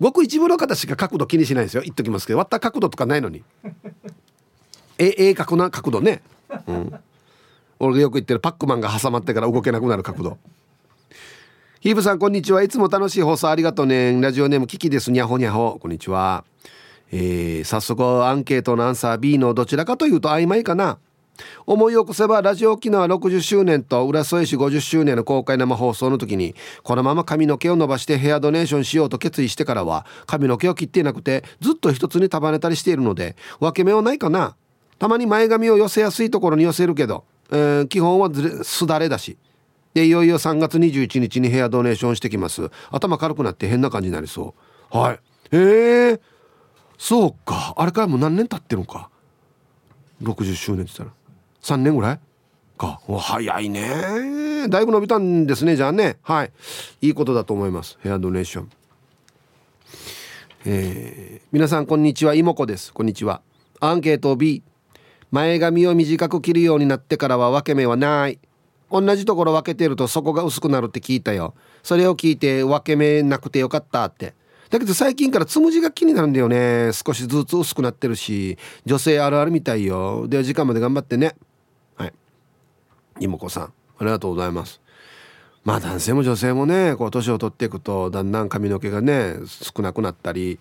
[0.00, 1.82] ごく一部の方しか角度気にしないですよ。
[1.82, 3.42] 言っときますけど割った角度とかないのに。
[4.98, 6.22] え鋭角な角度ね、
[6.68, 6.94] うん、
[7.80, 10.38] 俺がよく言ってるパックマンが挟まってから動けなくなる角度。
[11.80, 12.62] ヒーブさんこんにちは。
[12.62, 15.10] いつも楽しい放送ありがとうねラジオネームキキです。
[15.10, 15.78] にゃほにゃほ。
[15.80, 16.44] こんにちは
[17.12, 20.98] えー、早速アンケートのアンサー B のどちらかというと曖昧かな。
[21.66, 34.56] 思い起こせばラジオ沖縄60周年と浦添市50周年の公開生放送の時にこのまま髪の毛を伸ばしてヘアドネーションしようと決意してからは髪の毛を切っていなくてずっと一つに束ねたりしているので分け目はないかな。
[34.98, 38.30] たまに前髪を寄せやすいところに寄せるけど、えー、基本は
[38.62, 39.36] すだれだし。
[39.92, 42.70] でいよいよ3月21日にヘアドネーションしてきます。
[42.90, 44.54] 頭軽くなって変な感じになりそ
[44.92, 44.96] う。
[44.96, 45.20] はい。
[45.52, 46.20] へえ
[46.98, 47.74] そうか。
[47.76, 49.10] あれからもう何年経ってるのか。
[50.22, 51.14] 60周年って言った
[51.74, 51.76] ら。
[51.76, 52.20] 3年ぐらい？
[52.78, 53.00] か。
[53.18, 54.68] 早いね。
[54.68, 56.18] だいぶ伸びたんですねじゃあね。
[56.22, 56.52] はい。
[57.02, 57.98] いいことだと思います。
[58.00, 58.70] ヘアドネーション。
[60.66, 62.34] えー、皆さんこんにちは。
[62.34, 62.92] 妹子です。
[62.92, 63.42] こんにちは。
[63.80, 64.62] アンケート B
[65.30, 68.38] 前髪を短く切るようになってからは分け目はない。
[68.90, 71.54] 同じところ分けてるとそこが薄くなるって聞いたよ。
[71.82, 74.34] それを聞いて分け目なくてよかったって。
[74.70, 76.90] だけど最近からつむじが気になるんだよね。
[76.92, 78.58] 少しずつ薄くなってるし。
[78.84, 80.26] 女性あるあるみたいよ。
[80.28, 81.36] では時間まで頑張ってね。
[81.96, 82.12] はい。
[83.20, 84.80] 妹子さんありがとうございます。
[85.64, 90.58] まあ男性も女性もねこう年を取っていくとだんだん髪の毛がね少なくなったり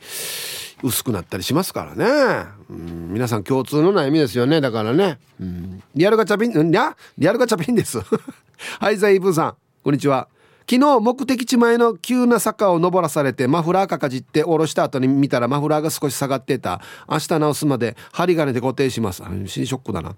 [0.81, 4.61] 薄くなったりしますからね、うん、皆さん共通の悩みですよね。
[4.61, 6.71] だからね、うん、リアルガチャピンん？
[6.71, 7.99] やリアルガチャピンです。
[8.79, 9.55] はいザイブさん。
[9.83, 10.29] こんにちは。
[10.69, 16.81] 昨日目的地前の急な坂を登らされてマフラーかかじって下ろした後に見たらマフラーが少し下がってた。
[17.09, 19.23] 明日直すまで針金で固定します。
[19.45, 20.15] 新ショックだな。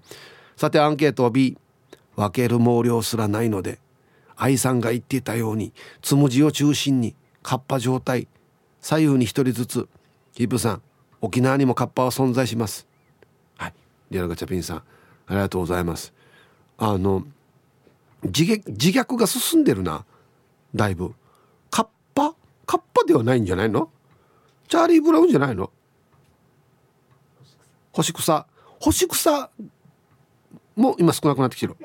[0.56, 1.58] さてアンケートを B
[2.14, 3.78] 分ける毛量すらないので
[4.36, 8.28] 愛さんが言っていたようにつむじを中心にカッパ状態。
[8.80, 9.88] 左右に一人ずつ。
[10.32, 10.82] ヒープさん
[11.20, 12.86] 沖縄にもカッパは存在します。
[13.56, 13.74] はい。
[14.10, 14.82] リアルガチャピンさんあ
[15.30, 16.12] りがとうございます。
[16.78, 17.24] あの
[18.22, 20.04] 自虐が進んでるな。
[20.74, 21.14] だいぶ。
[21.70, 22.34] カッパ？
[22.66, 23.90] カッパではないんじゃないの？
[24.68, 25.70] チャーリー・ブラウンじゃないの？
[27.92, 28.46] 干し草。
[28.80, 29.50] 干し草
[30.74, 31.76] も今少なくなってきてる。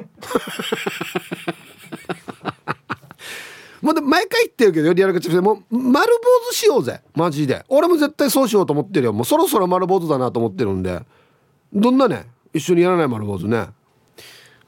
[3.81, 7.01] もう毎回言ってるけどリアルガチャもう丸坊主しようぜ。
[7.15, 7.65] マジで。
[7.69, 9.13] 俺も絶対そうしようと思ってるよ。
[9.13, 11.01] もうそろそろ丸坊主だなと思ってるんで。
[11.73, 12.27] どんなね？
[12.53, 13.69] 一緒にやらない丸坊主ね。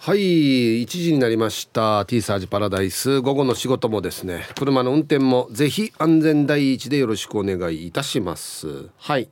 [0.05, 2.03] はい1時になりました。
[2.05, 3.21] T サージパラダイス。
[3.21, 4.45] 午後の仕事もですね。
[4.57, 8.89] 車の運転もぜひ安全第一でよろしくお願いいたします。
[8.97, 9.29] はい。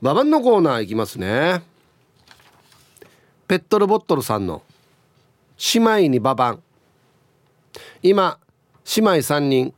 [0.00, 1.62] ババンのコーナーいきますね。
[3.46, 4.62] ペットルボットルさんの
[5.74, 6.62] 姉妹にババン
[8.02, 8.38] 今
[8.96, 9.74] 姉妹3人。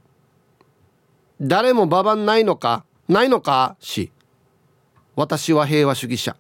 [1.41, 4.13] 誰もババンないのかないのかし。
[5.17, 6.37] 私は平和主義者。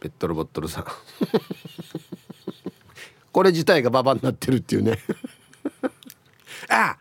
[0.00, 0.80] ペットルボットルさ。
[0.82, 0.84] ん
[3.32, 4.98] これ自体がババになってるっていうね。
[6.68, 6.96] あ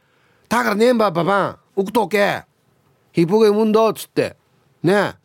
[0.50, 1.58] だからねんばババン。
[1.76, 2.46] 奥東家
[3.12, 4.36] ヒップゲーム運動っつって。
[4.84, 5.16] ね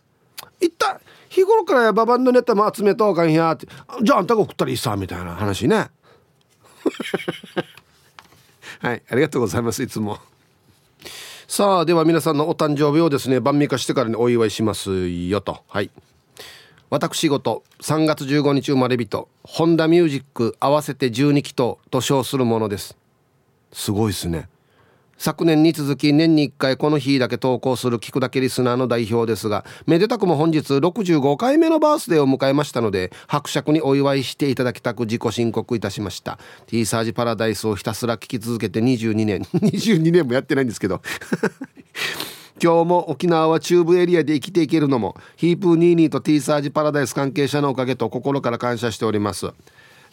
[0.60, 3.52] いった日頃からババンのネタも集めとうかんや。
[3.52, 3.66] って
[4.02, 5.90] じゃああんたが送ったらいいさみたいな話ね。
[8.80, 10.18] はいありがとうございますいつも。
[11.46, 15.62] さあでは皆さんのお誕生日をですね晩味化してからにお祝いしますよと。
[15.68, 15.90] はい。
[16.92, 22.98] 私事3月15日生まれ人ホンダミュージック合わせて12期とと称するものです。
[23.72, 24.50] すごいですね。
[25.16, 36.38] 昨年に続き年に1回この日だけ投稿する聞くだけリスナーの代表ですがめでたくも本日65回目のバースデーを迎えましたので伯爵にお祝いしていただきたく自己申告いたしました。
[36.66, 39.40] T サージパラダイスをひたすら聞き続けて22年。
[39.56, 41.00] 22年もやってないんですけど。
[42.62, 49.50] 今日も沖縄は中部エリアで生きていけるのもヒープーニーニーと T サージパラダイス関係者のおかげと心から感謝しております。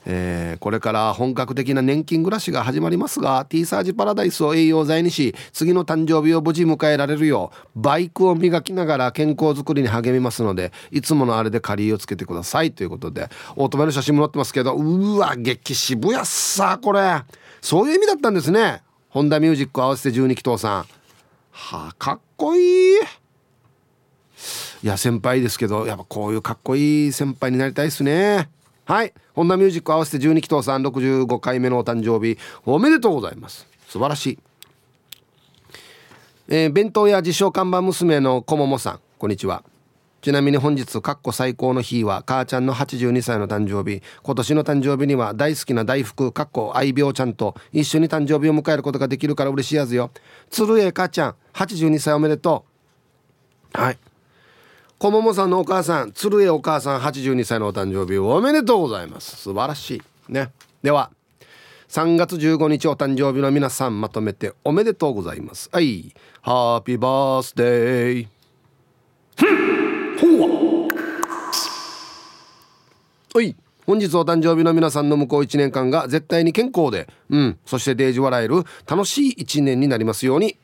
[0.05, 12.71] えー、これから本格的な年金暮らしが始まりますが T サージパラダイスを栄養剤にし次の誕生日を無事迎えられるようバイクを磨きながら健康づくりに励みますのでいつものあれで借りをつけてください。
[12.71, 17.21] ということでオートバイの写真も載ってますけどうわ激渋谷さこれ。
[17.61, 18.81] そういう意味だったんですね。
[19.09, 20.85] ホンダミュージック合わせて12気筒さん。
[21.51, 22.95] はあかっこいい。
[24.81, 28.49] いや先輩ですけどやっぱこういうかっこいい先輩になりたいですね。
[28.85, 29.13] はい。
[29.35, 33.67] ホンダミュージック合わせて12期藤さん65回目のお誕生日おめでとうございます。
[33.89, 34.39] 素晴らしい。
[36.47, 39.63] えー、弁当屋自称看板娘のこももさんこんにちは。
[40.21, 44.01] ちなみに本日かっこ最高の日は母ちゃんの82歳の誕生日。
[44.21, 50.11] 今年の誕生日には大好きな大福かっこ愛病ちゃんと一緒に誕生日を迎えることができるから嬉しいやつよ。
[50.49, 52.65] 鶴江母ちゃん82歳おめでと
[53.73, 53.81] う。
[53.81, 53.97] はい。
[54.97, 59.37] こももさんのお母さん鶴江お母さん82歳のお誕生日おめでとうございます。
[59.37, 60.01] 素晴らしい。
[60.27, 60.51] ね。
[60.83, 61.11] では
[61.87, 65.69] 3月15日お誕生日の皆さんまとめておめでとうございます。
[65.71, 66.13] はい。
[66.41, 69.78] ハッピーバースデー。
[73.33, 73.55] はい。
[73.85, 77.59] 本日お誕生日の皆さんの向こう1年間が絶対に健康でうん。
[77.63, 80.57] そしてデージ笑える楽しい1年になりますように。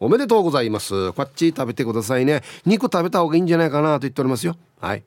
[0.00, 1.12] おめでとうございます。
[1.12, 2.42] こっち食べてくださいね。
[2.64, 4.56] 肉食べた方がいいんじゃないかなと言っておりますよ。
[4.80, 5.02] はい。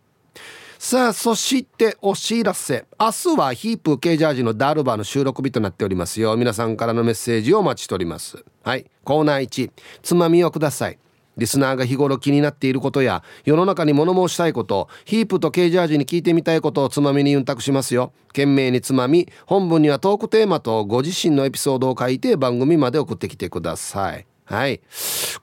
[0.77, 2.85] さあそしてお知らせ。
[2.99, 6.37] 明日はヒープ系ジャージのダルバーの収録日となっておりますよ。
[6.37, 8.43] 皆さんからのメッセージをお待ちしております。
[8.63, 8.85] はい。
[9.03, 9.71] コーナー1
[10.03, 10.99] つまみをください。
[11.37, 18.11] リスナーが日頃気になっていることや世の中に物申したいことヒープとケージャージに聞いてみたいことをつまみにユンタクしますよ。
[18.29, 24.25] 懸命につまみ本文にはトークテーマとご自身のエピソードを書いて番組まで送ってきてください。
[24.45, 24.81] はい。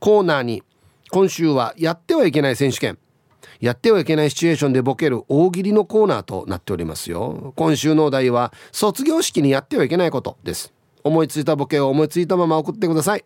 [0.00, 0.62] コーナーに
[1.11, 2.98] 今週はやってはいけない選手権。
[3.61, 7.52] やってはいけないシチュエーションでボケる大喜利のコーナーとなっておりますよ。
[7.57, 10.72] 今週のお題は卒業式にやってはいけないことです。
[11.02, 13.24] 思いついたボケを思いついたまま送ってください。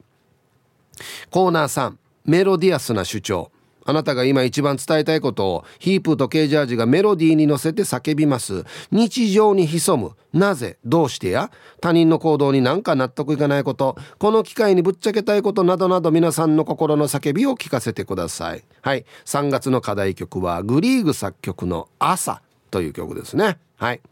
[1.31, 3.51] コーナー3メロディアスな主張。
[3.87, 8.67] あなたが今一番伝えたいことをヒープとケージャージがメロディーに乗せて叫びます。
[8.91, 10.13] 日常に潜む。
[10.35, 10.77] なぜ？
[10.85, 11.51] どうしてや？
[11.81, 13.97] 他人の行動になんか納得いかないこと。
[14.19, 18.65] この機会にぶっちゃけたいことなどなど皆さんの心の叫びを聞かせてください。
[18.83, 19.07] はい。
[19.25, 23.57] 3月の課題曲はグリーグ作曲の朝という曲ですね。
[23.77, 24.03] はい。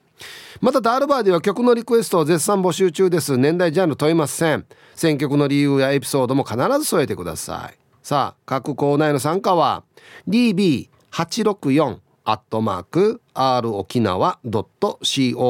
[0.62, 3.36] またダールバーでは曲のリクエストを絶賛募集中です。
[3.36, 4.64] 年代ジャンル問いません。
[4.94, 7.85] 選曲の理由やエピソードも必ず添えてください。
[8.06, 9.82] さあ各コーナーへの参加は
[10.28, 15.40] db864 アットマーク r 沖縄 .co.jp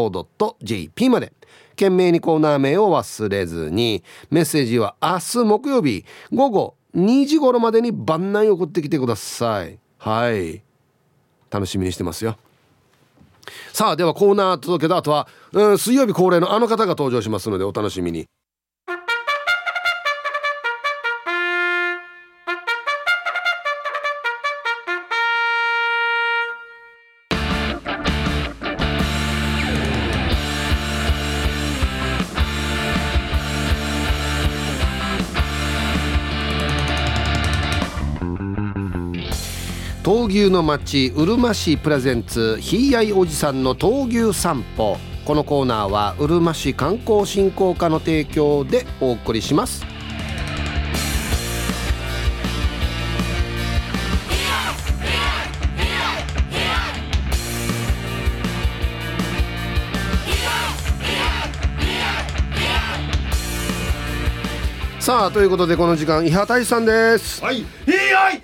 [1.10, 1.34] まで。
[1.72, 9.78] 懸命にコーナー名を忘れずにメッセージは明日木曜日午後2時頃までに番内送ってきてください。
[9.98, 10.62] はい。
[11.50, 12.38] 楽しみにしてますよ。
[13.74, 18.26] さあではコーナー届けた後は、うん、水曜日恒例のあの方が登場しますのでお楽しみに。
[40.26, 44.98] 闘牛の町うるま市プレゼンツひいやいおじさんの闘牛散歩。
[45.24, 49.86] このコーナーはうるま市観光振興課の提供でお送りします。
[64.98, 67.40] さあということでこの時間伊波大さんです。
[67.44, 67.64] はい。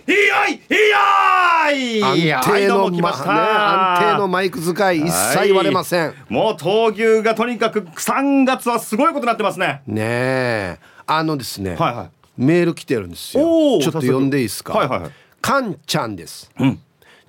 [0.07, 0.59] いやいい
[0.91, 9.83] やいいや安定の、まね、安定のマイク使い一切割れません、もう闘牛がとにかく3月はすごいことになってますね。
[9.87, 10.79] ねえ。
[11.07, 13.43] あのですね、はいはい、メール来てるんですよ。
[13.81, 14.75] ちょっと読んでいいですか？
[14.75, 15.11] はいはいはい。
[15.41, 16.81] かんちゃんです、うん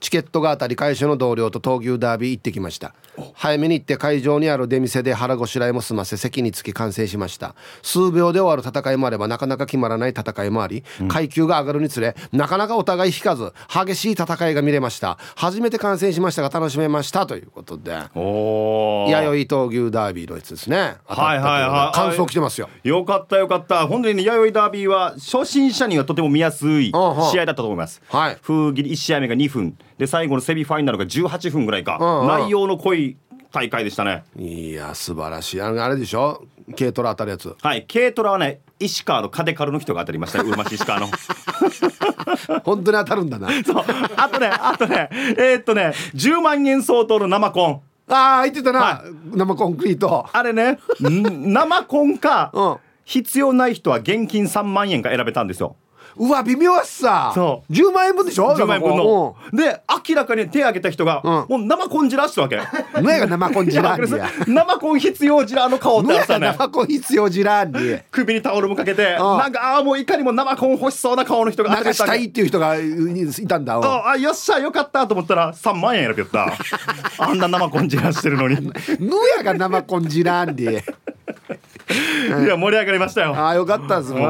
[0.04, 2.94] チケットが当たり会社の同僚と闘牛ダービー行ってきました。
[3.34, 7.56] 早めに行って会場にある出店で腹ごしらえも済ませ席につき完成しました。
[7.82, 15.18] 数秒で終わる戦いもあればなかなか決まらない戦いもあり、うん、階級が上がるにつれなかなかお互い引かず激しい戦いが見れました。
[15.36, 17.98] 初めて観戦しましたが楽しめましたということで。
[18.16, 20.98] お弥生闘牛ダービーのやつですね。
[21.06, 21.96] はいはいはい。
[21.96, 22.70] 感想来てますよ。
[22.84, 23.88] よかったよかった。
[23.88, 26.92] 本当にね弥生ダービーは初心者にはとても見やすい
[27.32, 33.18] 試合だったと思います、はい、風切り1試合目が2分で最後のセミファイナルが18分ぐらいか、うんうん、内容の濃い
[33.52, 34.24] 大会でしたね。
[34.36, 35.62] いや素晴らしい。
[35.62, 36.44] あのあれでしょ？
[36.78, 37.56] 軽トラ当たるやつ。
[37.62, 37.86] はい。
[37.92, 40.42] 軽トラはね石川のカデカルの人が当たりました。
[40.42, 41.08] うまし石川の。
[42.64, 43.50] 本当に当たるんだな。
[43.64, 43.86] そう。
[44.18, 47.82] あとねあとねえー、っとね10万円相当の生コン。
[48.10, 50.28] ああ言ってたな、はい、生コンクリート。
[50.34, 55.76] あれね生コンか、うん、必要ない人は現金3万円か選べたんですよ
[56.18, 57.32] うわ微妙っさ。
[57.34, 57.74] そう。
[57.74, 62.60] 10万円分でしょ？10万円分の、で明らかに手挙げた人が、うん、もう生コンじらしてわけ。
[62.94, 64.02] 何が生コンじらん
[64.48, 66.48] 生コン必要じらの顔ってあったね。
[66.58, 73.76] 生コン必要じらんに首にタオルもかけて、うん、なんかああもういかにも生コン欲しそうな顔の人が流したいっていう人がいたんだ。
[73.78, 76.54] ああよっしゃよかったと思ったら3万円選びよった
[77.18, 78.56] あんな生コンじらしてるのに。
[78.56, 78.72] ぬ
[79.38, 80.84] やが生コンじらんで
[81.90, 83.36] いや盛り上がりましたよ。
[83.36, 84.22] ああよかったですもう。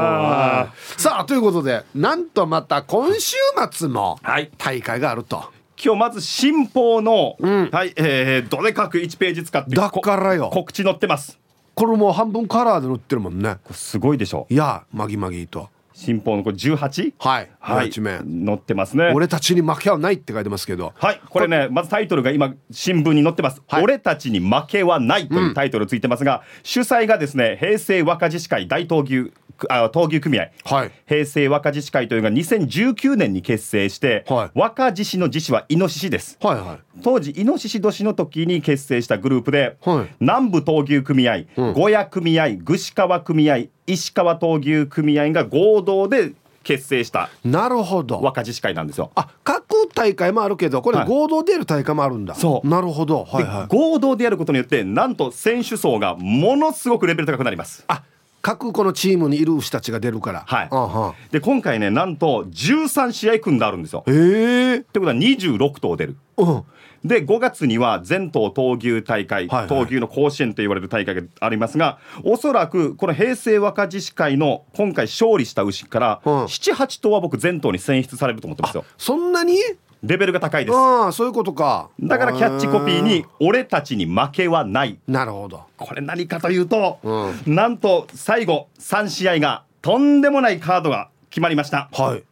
[1.00, 3.36] さあということでなんとまた今週
[3.70, 4.18] 末も
[4.58, 10.48] 大会があると、はい今日まず新報の、うん、はい、えー、どでかく1ページ使ってだからよ。
[10.52, 11.38] 告知載ってます。
[11.74, 13.56] これもう半分カラーで載ってるもんね。
[13.72, 14.46] すごいでしょ。
[14.48, 15.68] いやマギマギと。
[15.92, 17.14] 新報のこれ 18?
[17.18, 19.12] はい、はい、載ってますね。
[19.14, 20.92] 俺たちに負けはないって書いてますけど。
[20.96, 21.20] はい。
[21.28, 29.32] これねまずタイトルが今新聞に載ってます、はい、俺たちに負けはないというタイトルついてますが、うん、主催がですね平成若獅子会大闘牛
[29.68, 46.32] あ闘牛組合、はい、平成若獅子会というのが2019年に結成して、はい、若獅子の獅子はイノシシです、はいはい、当時イノシシ年の時に結成したグループで、はい、南部闘牛組合、うん、小屋組合串川組合石川闘牛組合が合同で
[46.64, 48.20] 結成したなるほど。
[48.20, 49.12] 若獅子会なんですよ。
[49.14, 52.68] あ各大会もあるけどこれ合同でやる大会もあるんだ、はい、そう。
[52.68, 57.84] なるほど、はいはい、合同でやることによってなんと選手層がものすごくレベル高くなります。
[57.86, 58.02] あ
[58.42, 60.44] 各このチームにいる牛たちが出るから。
[60.46, 64.04] はい、で今回ねなんと13試合組んであるんですよ。
[64.06, 66.62] へえってことは26頭出る、うん、
[67.04, 78.84] で5月には全島闘牛大会、はいはい、闘牛の甲子園と言われる大会がありますがおそらくこの平成若獅子会の今回勝利した牛から、うん、78頭は僕全頭に選出されると思ってますよ。
[78.96, 79.58] そんなに？
[80.02, 80.76] レベルが高いです。
[80.76, 81.88] ああそういうことか。
[81.98, 85.62] だからキャッチコピーに「俺たちに負けはない」なるほど。
[85.78, 91.88] これ何かというと、うん、なんと最後3試合がとんでもないカードが決まりました。
[91.92, 92.22] はい。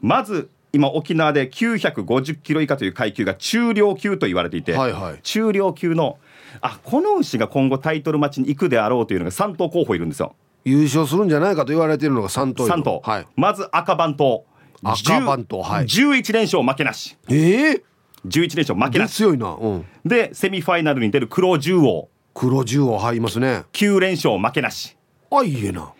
[0.00, 6.18] まず今沖縄で950キロ以下という階級が中量級と言われていて、はいはい、中量級の
[6.60, 10.36] あこの牛が今後タイトルマッチに行くであろうというのが3頭候補いるんですよ。
[10.64, 14.44] 優勝するんじゃないかと言われているのが3頭3頭、はい、まず赤番頭
[14.82, 17.16] 赤番と、はい、11連勝負けなし。
[17.30, 17.82] ええー、
[18.26, 19.14] 11連勝負けなし。
[19.14, 22.08] 強いな、うん、でセミファイナルに出る黒十王。
[22.34, 23.64] 黒十王入りますね。
[23.72, 24.96] 9連勝負けなし。
[25.30, 25.92] あいいえな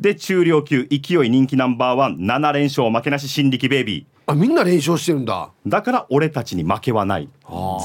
[0.00, 0.96] で中量級勢
[1.26, 4.04] い人気ナンバーワン7連勝負けなし新力ベイビー。
[4.32, 5.50] あみんな連勝してるんだ。
[5.66, 7.28] だから俺たちに負けはない。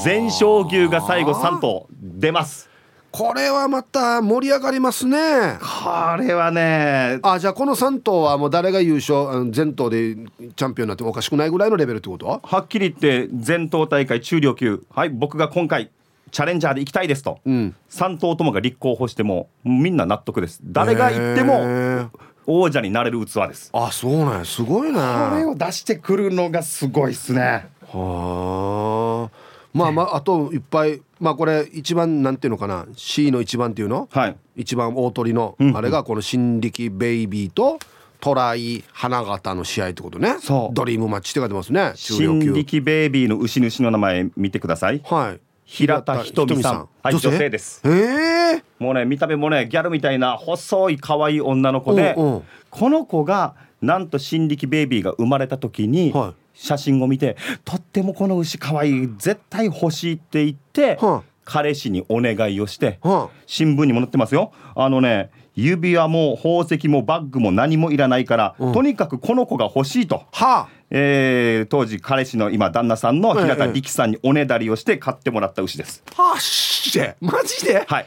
[0.02, 2.70] 全勝牛が最後3頭出ます。
[3.12, 5.18] これはまた盛り上がりますね。
[5.58, 7.18] これはね。
[7.22, 12.26] あじゃあこの3頭はもう誰が優勝全頭でチャンピオンになってもおかしくないぐらいのレベルってこと？
[12.26, 14.84] ははっきり言って全頭大会中量級。
[14.90, 15.90] はい僕が今回
[16.30, 20.60] チャレンジャーで行きたいですと、うん、3頭ともが立候補してもみんな納得です。
[20.64, 22.10] 誰が行っても
[22.46, 23.70] 王者になれる器です。
[23.72, 27.68] あそうなんすごいねこれを出してくるのがすごいっすね。
[27.88, 29.56] はあ。
[29.72, 32.86] まあまああといっぱいまあこれ一番なんていうのかな。
[32.96, 37.78] C の一番っていうの、はい、一番大鳥のあれがこの新力ベイビーと
[38.20, 40.36] トライ花形の試合ってことね。
[40.40, 40.74] そう。
[40.74, 41.92] ドリームマッチって書いてますね。
[41.94, 45.00] 新力ベイビーの牛主の名前見てください。
[45.04, 46.88] はい平田ひとみさん。
[47.02, 47.50] はい女性？
[47.50, 47.82] です。
[47.84, 52.42] ええもうね見た目もねギャルみたいな細い可愛い女の子で、こ
[52.88, 56.34] の子がなんと新力ベイビーが生まれた時に、はい。
[56.58, 57.36] 写真を見て
[57.66, 64.52] とってもこの牛かわいい絶対欲しいって言って、はあ、彼氏にお願いをして、はあ、新聞にも載ってますよ。
[64.74, 76.02] あのね指輪も宝石もバッグも何もいらないから、うん、とにかくこの子が欲しいと、はあえー、当時彼氏の今旦那さんの平田力さんにおねだりをして買ってもらった牛です。
[76.14, 77.84] はあしてマジで？
[77.86, 78.06] はい。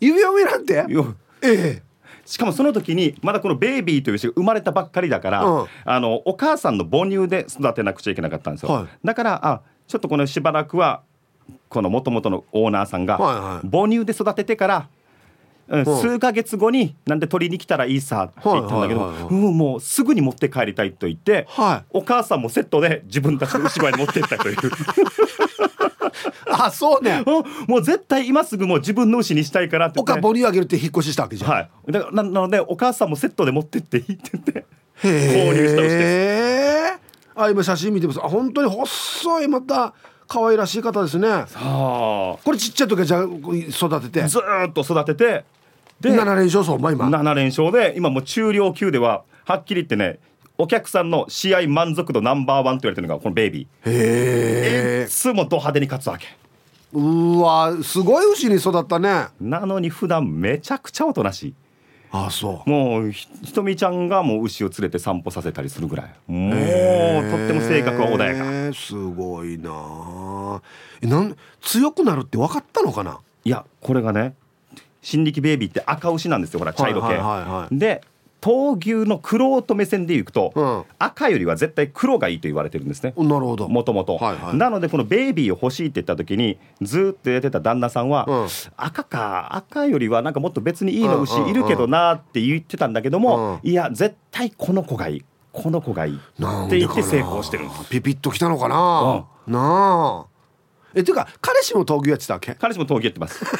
[0.00, 0.84] 指輪もいらんて
[1.42, 1.82] ええ。
[2.26, 11.02] しかもその時にまだこのベイビーという牛が生まれたばっかりだから、うん、あのお母さんの母乳で育てなくちゃいけなかったんですよ、はい、だからあちょっとこのしばらくは
[11.68, 14.88] このもともとのオーナーさんが、母乳で育ててから、
[15.68, 24.56] うん、数か月後になんで取りに来たらいいさって言ったんだけど、うん、もうすぐに持って帰りたいと言って、はい、お母さんもセットで自分たちの牛場に持ってったという。
[26.48, 27.22] あそうね。
[27.66, 31.50] もう絶対今すぐもう自分の牛にしたいからって、ね、おか母乳あげるって引っ越ししたわけじゃん。
[31.50, 31.70] はい。
[31.90, 34.30] だからなのでお母さんもセットで持ってっていいって。
[34.32, 34.64] 言って
[35.02, 37.00] 購入した牛です
[37.34, 38.20] あ今写真見てます。
[38.22, 39.92] あ本当に細いまた
[40.26, 41.28] 可愛らしい方ですね。
[41.28, 42.36] さあ。
[42.42, 44.26] これちっちゃい時はじゃ育てて。
[44.26, 45.44] ずっと育てて
[46.00, 47.08] で7連勝そうまあ今。
[47.08, 50.18] 7連勝で今もう中量級でははっきり言ってね
[50.58, 53.90] お客さんの試合満足度ナンバーワンと言われてるのがこのベイビー。
[53.90, 56.26] へえいつもド派手に勝つわけ。
[56.92, 59.26] うわすごい牛に育ったね。
[59.40, 61.54] なのに普段めちゃくちゃおとなしい。
[62.12, 62.70] あそう。
[62.70, 66.14] もうひひとみちゃんがもう牛を連れて散歩させたりするぐらい。
[66.26, 68.74] もうとっても性格は穏やか。
[68.74, 70.62] すごいな
[71.02, 73.18] えなん強くなるって分かったのかな？
[73.44, 74.34] いやこれがね
[75.06, 77.78] 新力ベイビーって赤牛なんですよほら茶色系、はいはいはいはい。
[77.78, 78.02] で
[78.40, 80.84] 闘牛のクロート目線でいくと、うん。
[80.98, 83.14] 赤よりは絶対黒がいいと言われてるんですね。
[83.16, 83.68] なるほど。
[83.68, 84.20] もともと
[84.52, 88.48] なのでこのベイビーを欲しいって言った時にずーっとやってた旦那さんは、うん。
[88.76, 93.70] 赤か赤よりはなんかもっと別にいいの牛いるけどなって言ってたんだけども、うん。
[93.70, 95.24] いや絶対この子がいい。
[95.52, 96.18] この子がいいっ
[96.68, 97.88] て言って成功してるんです。
[97.88, 100.35] ピピッときたのかな、なあ
[100.96, 102.54] えっていうか彼氏も闘牛やってたわけ？
[102.54, 103.44] 彼氏も闘技やってます。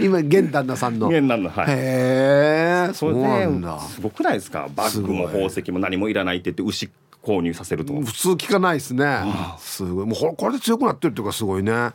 [0.00, 1.12] 今現旦那さんの。
[1.12, 1.66] へ現なんのはい。
[1.68, 3.74] えそそうれなんだ。
[3.74, 4.68] ねすごくないですか？
[4.74, 6.90] バッグも宝石も何もいらないって言って牛
[7.22, 7.92] 購入させると。
[8.00, 9.18] 普通聞かないですね。
[9.58, 10.06] すごい。
[10.06, 11.92] もうここれで強くなってるっていうかすごいね、うん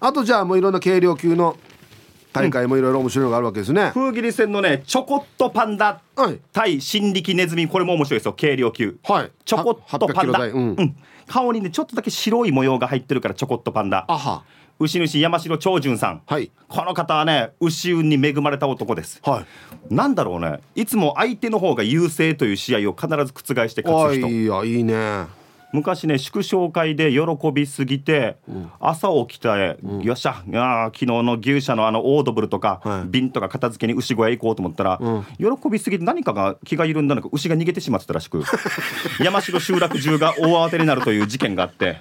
[0.00, 1.56] あとじゃあもういろんな軽量級の
[2.32, 6.38] 大会もいろいろ面白いのがあるわけですね、風切り戦のねちょこっとパンダはい。
[6.52, 7.66] 対新力ネズミ。
[7.66, 8.34] これも面白いですよ。
[8.38, 8.96] 軽量級。
[9.04, 9.30] はい。
[9.44, 10.50] ちょこっとパンダ、800キロ台。
[10.50, 10.74] うん。
[10.78, 10.96] うん
[11.26, 14.04] 顔にねちょっとだけ白い模様が入ってるからちょこっとパンダ。
[14.08, 14.42] あは。
[14.78, 16.50] 牛主山城長順さん、はい。
[16.68, 19.20] この方はね牛運に恵まれた男です。
[19.24, 19.42] は
[19.90, 19.94] い。
[19.94, 20.60] なんだろうね。
[20.74, 24.28] いつも相手の方が優勢という試合を必ず覆して勝あつ人。
[24.28, 28.36] いやいいね昔ね祝勝会で喜びすぎて、
[28.80, 33.08] 朝起きて、よっしゃいやー昨日の牛舎のあのオードブルとか、はい。
[33.08, 35.00] 瓶とか片付けに牛小屋行こうと思ったら、
[35.38, 38.42] 喜びすぎて何かが気が緩んだのか牛が逃げてしまってたらしく
[39.22, 41.98] 山城集落中が大慌てになるという事件があって。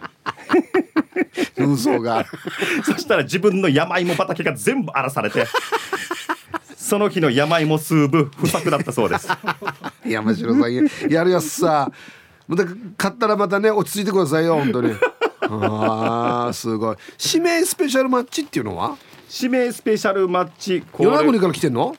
[1.58, 2.26] 運送が
[2.84, 5.46] そしたら自分の山芋畑が全部荒らされて
[6.76, 9.28] その日の山芋数部不作だったそうです。
[10.06, 11.92] 山城さんややるやつさ
[12.48, 12.64] また
[12.98, 14.94] 買ったらまたね落ち着いてくださいよ本当に。
[15.42, 16.96] あーすごい。
[17.24, 18.98] 指名スペシャルマッチっていうのは？
[19.32, 21.10] 指名スペシャルマッチこれ。
[21.10, 21.96] 与那国から来てんの？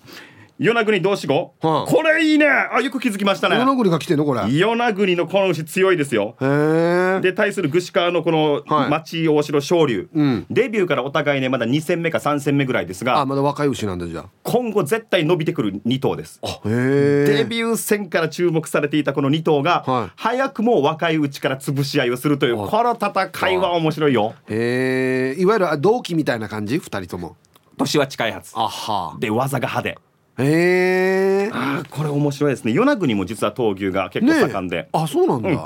[0.59, 1.87] 与那国同志語、はあ。
[1.87, 2.47] これいいね。
[2.47, 3.57] あよく気づきましたね。
[3.57, 4.41] 与那国が来てんのこれ。
[4.41, 6.37] へ与那国のこの牛強いですよ。
[6.41, 7.21] え。
[7.23, 8.91] で対する串川のこのはい。
[8.91, 10.47] 町大城昇龍、うん。
[10.51, 16.41] デビューからお互いねまだ2戦目か3戦目ぐらいですあがまだ若い牛なんだじゃ今後絶対伸びてくる2頭です。
[16.65, 20.13] デビュー戦から注目されていたこの2頭が、はい。
[20.17, 24.35] 早くも若いうちから潰し合いをするというあこの戦いは面白いよ。
[24.49, 25.41] へえ。
[25.41, 26.79] いわゆるあ同期みたいな感じ？
[26.79, 27.37] 二人とも。
[27.77, 28.53] 年は近いはず。
[28.55, 29.99] あはで技が派手
[30.39, 32.73] へえあーこれ面白いですね。
[32.73, 35.61] 与那国も実は闘牛が結構盛んで、あそうなんだ、うん。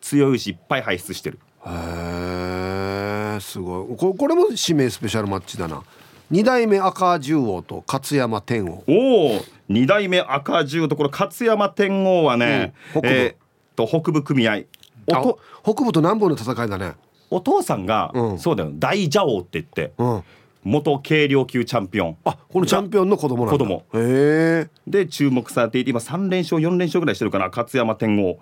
[0.00, 1.38] 強い牛いっぱい輩出してる。
[1.66, 3.96] へえすごい。
[3.96, 5.82] ここれも指名スペシャルマッチだな。
[6.30, 8.84] 二代目赤十王と勝山天王。
[8.86, 13.08] おお二代目赤十ところ勝山天王はね、うん北部。
[13.08, 13.36] えーっ
[13.76, 14.62] と北部組合。
[15.06, 16.92] 北部と南部の戦いだね。
[17.30, 18.38] お父さんが、うん。
[18.38, 20.22] そうだよ大蛇王って言ってうん
[20.64, 22.16] 元軽量級チャンピオン。
[22.24, 23.58] あこのチャンピオンの子供なんだ。
[23.58, 23.84] 子供。
[23.94, 24.68] へえ。
[24.86, 28.38] で注目されていて今3連勝4連勝ぐらいしてるかな勝山天王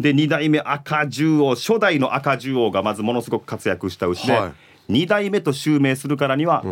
[0.00, 4.52] で2代目赤十王初代の赤十王がまずものすごく活躍した牛で、は
[4.88, 4.92] い。
[4.92, 6.64] 2代目と襲名するからには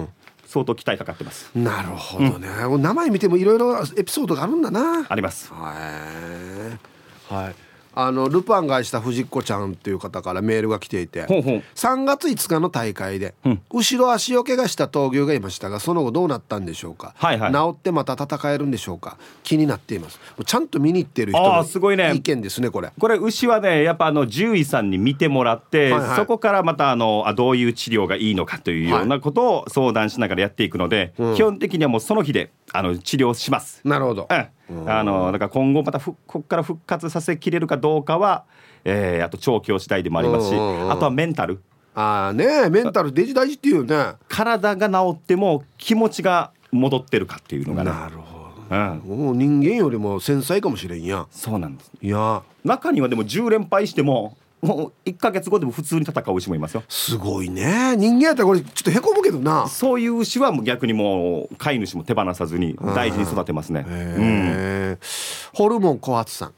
[0.46, 5.04] 相当期待かかってます、なるほどね、名前見てもいろいろエピソードがあるんだな。
[5.06, 5.52] あります。
[5.52, 6.78] へえ
[7.28, 7.54] はい
[7.98, 11.62] あのルパンが愛した藤子ちゃんっていう方からメールが来ていてほうほう。
[11.74, 13.62] 3月5日の大会で、うん。
[13.72, 17.52] 後ろ足を怪我した闘牛がいましたがその後どうなったんでしょうか、はいはい。
[17.52, 19.16] 治ってまた戦えるんでしょうか。
[19.42, 20.18] 気になっています。
[20.36, 22.12] もうちゃんと見に行ってる人あのーすごいね。
[22.14, 22.92] 意見ですねこれ。
[22.98, 26.16] これ牛はねやっぱあの獣医さんに見てもらって、はいはい。
[26.16, 31.34] そこからまたあのあどういう治療がいいのかというようなことを相談しながらやっていくので、うん。
[31.34, 33.80] 基本的にはもうその日であの治療します。
[33.84, 34.26] なるほど。
[34.30, 34.46] うん、
[34.86, 38.44] あのだから今後またふここから復活させきれるかどうかは、
[38.84, 41.62] えーあと調教次第でもありますし、あとはメンタル。
[41.94, 44.14] ああねメンタルデジ大事っていうね。
[44.28, 48.36] 体が治っても気持ちが戻ってるかっていうのがね、なるほ
[48.68, 51.26] うん、どもう人間よりも繊細かもしれんや。
[51.30, 51.92] そうなんです。
[52.02, 52.42] いや。
[52.64, 56.82] 中にはでも10連敗してももう1か月後でも普通に戦う牛もいますよ。
[56.88, 57.94] すごいね。
[57.96, 59.68] 人間やったらこれちょっとへこむけどな。
[59.68, 63.84] そういう牛はもう逆にもう飼い主も手放さずに大事に育てますね。
[63.86, 64.98] うん、
[65.52, 66.54] ホルモン小発さん。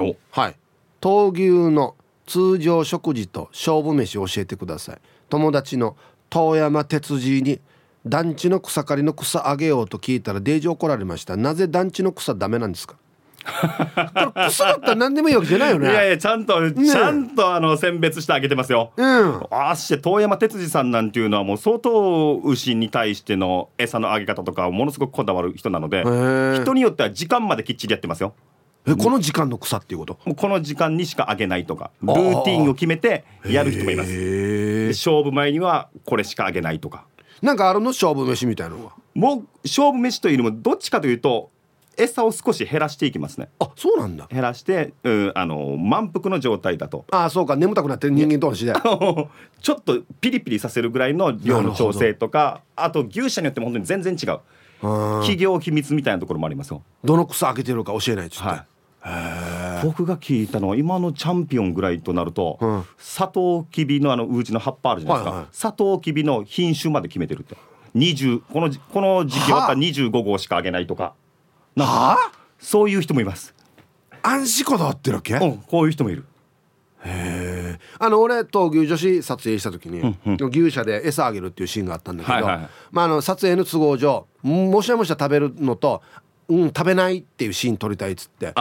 [0.00, 0.16] お。
[0.30, 0.56] はい。
[1.00, 1.94] 闘牛の
[2.26, 4.98] 通常食事と勝負飯を教えてください。
[5.28, 5.96] 友達の
[6.28, 7.60] 遠山哲司に
[8.04, 11.36] 団地の草刈りの草あげようと聞いたらデージ怒られました。
[11.36, 12.96] なぜ団地の草ダメなんですか？
[13.44, 15.90] これ草だったら何でもいいわけじゃないよね。
[15.90, 18.92] いやいやちゃんと、ちゃんとあの選別してあげてますよ。
[18.96, 19.46] うん。
[19.50, 26.02] あして遠山哲司さんなんていうのはもう相当牛に対しての餌のあげ方とかをものすごくこだわる人なので
[26.62, 28.34] 人によっては時間まできっちりやってますよ。
[28.84, 30.18] えこの時間の草っていうこと？
[30.24, 34.10] もうこの時間にしかあげないとかルーティンを決めてやる人もいます。
[34.88, 37.06] 勝負前にはこれしかあげないとか。
[37.42, 37.90] なんかあるの？
[37.90, 38.92] 勝負飯みたいなのは。
[39.14, 41.51] もう勝負飯というよりもどっちかというと
[41.96, 43.48] 餌を少し減らしていきますね。
[43.58, 44.26] あそうなんだ。
[44.30, 47.04] 減らして、うん、あの満腹の状態だと。
[47.10, 47.56] あそうか。
[47.56, 48.72] 眠たくなってる人間同士で。
[49.62, 54.40] ちょっとピリピリさせるぐらいの量の調整とかあと牛舎によっても本当に全然違う。
[55.20, 56.82] 企業秘密みたいなところもありますよ。
[57.04, 58.66] どの草開けてるか教えないっつって、はい。
[59.84, 67.56] 僕が聞いたのは今のチャンピオンぐらいとなると、うん、サトウキビのあのうちの葉っぱあるじゃないですか、はいはい、サトウキビの品種まで決めてるって。
[67.96, 71.14] 20このこの時期は25号しかあげないとか
[71.76, 72.32] はあ？
[72.58, 73.54] そういう人もいます。
[74.22, 76.24] 安心こだわってるわけ、うん、こういう人もいる。
[77.04, 77.80] へえ。
[77.98, 86.02] あの俺と牛女子撮影した時に、うんうん、牛舎で餌あげるっていうシーンがあったんだけど、はいはいはい、まあ、あの撮影の都合上もしゃもしゃ食べるのと、
[86.48, 88.54] うん、食べないっていうシーン撮りたいっつって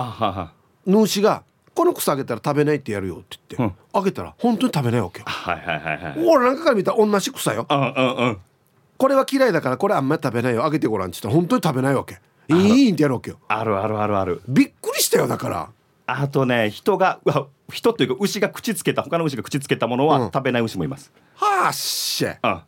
[0.88, 1.44] ヌーシが
[1.76, 6.26] 「この草あげたら食べないってやるよ」って言って、うん、あげたら本当に食べないわけはいはいはいはい。
[6.26, 8.38] 俺なんかから見たら同じ草よ、うんうんうん、
[8.98, 10.66] これは嫌いだからこれあんまり食べないよ。
[10.66, 12.20] あげてごらんって言ったら本当に食べないわけ
[12.52, 14.42] いいんってやるわけよあるあるあるある。
[14.48, 15.70] びっくりしたよだから。
[16.08, 17.20] あとね人が
[17.72, 22.62] 人というか牛が口つけた他の牛が口つけたものは食べない牛もいます、はあっしゃうん。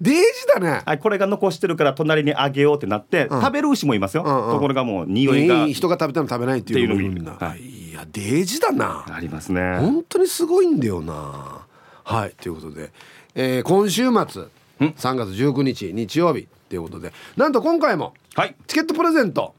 [0.00, 0.20] デージ
[0.52, 0.82] だね。
[0.84, 4.52] はい、これが残してるから隣にあげようってなって、食べる牛もいますよ、うんうん。
[4.52, 9.04] ところがもう匂いが、人が食べたの食べないっていうのもいるんだ、はいいやデージだな。
[9.08, 9.78] ありますね。
[9.78, 11.64] 本当にすごいんだよな。
[12.02, 12.90] はいということで、
[13.36, 14.44] えー今週末
[14.80, 17.12] 3月19日日曜日ということで。
[17.36, 18.56] なんと今回もはい。
[18.66, 19.54] チケットプレゼント。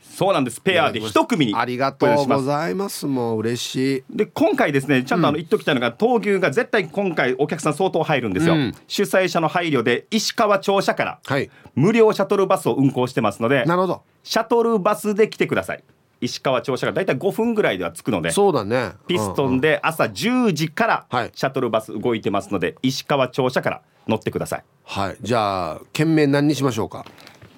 [0.00, 0.60] そうなんです。
[0.60, 3.06] ペアで一組にありがとうございます。
[3.06, 4.04] もう嬉しい。
[4.10, 11.20] で今回ですねちゃんとあの言っときたいのが、闘牛が絶対今回お客さん相当入るんですよ、うん、主催者の配慮で石川庁舎から
[11.74, 14.02] 無料シャトルバスを運行してますので、なるほど。
[14.22, 15.82] シャトルバスで来てください
[16.20, 27.04] 石川庁舎がだいたい5分ぐらいでは着くのでそうだねピストンで朝10時からシャトルバス動いてますので、石川庁舎から乗ってくださいはいじゃあ件名何にしましょうか？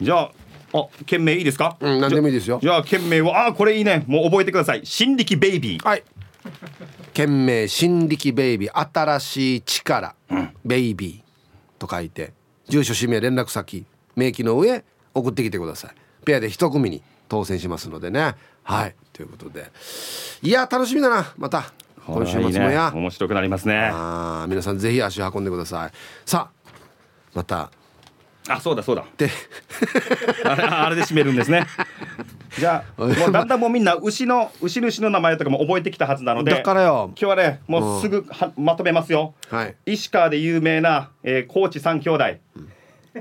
[0.01, 0.33] じゃあ
[0.75, 1.77] あ、件名いいですか？
[1.81, 2.59] うん、何でもいいですよ。
[2.63, 4.81] じゃあ、件名は、あ、これいいね、もう覚えてください。
[4.85, 5.87] 新力ベイビー。
[5.87, 6.03] はい。
[7.13, 12.33] 件名新力ベイビー、新しい力、うん、ベイビーと書いて。
[12.69, 13.85] 住所、氏名、連絡先、
[14.17, 14.83] 名義の上、
[15.13, 15.91] 送ってきてください。
[16.25, 18.35] ペアで一組に当選しますのでね。
[18.63, 19.71] はい、ということで。
[20.43, 21.73] いや、楽しみだな、また。
[22.07, 23.91] 今週末もや、ね、面白くなりますね。
[23.93, 25.93] ああ、皆さんぜひ足を運んでください。
[26.27, 26.71] さあ、
[27.35, 27.71] また。
[28.49, 29.05] あそうだそうだ。
[29.17, 29.31] で。
[30.45, 31.65] あれあれで締めるんですね。
[32.59, 36.51] じゃあもうだんだんもうみんな牛の牛主の名前とかも覚えてきたはずなので。
[36.51, 37.13] だからよ。
[37.17, 42.25] 今日はねもうすぐは、まとめますよ、はい、石川で有名な、えー、高知三兄弟、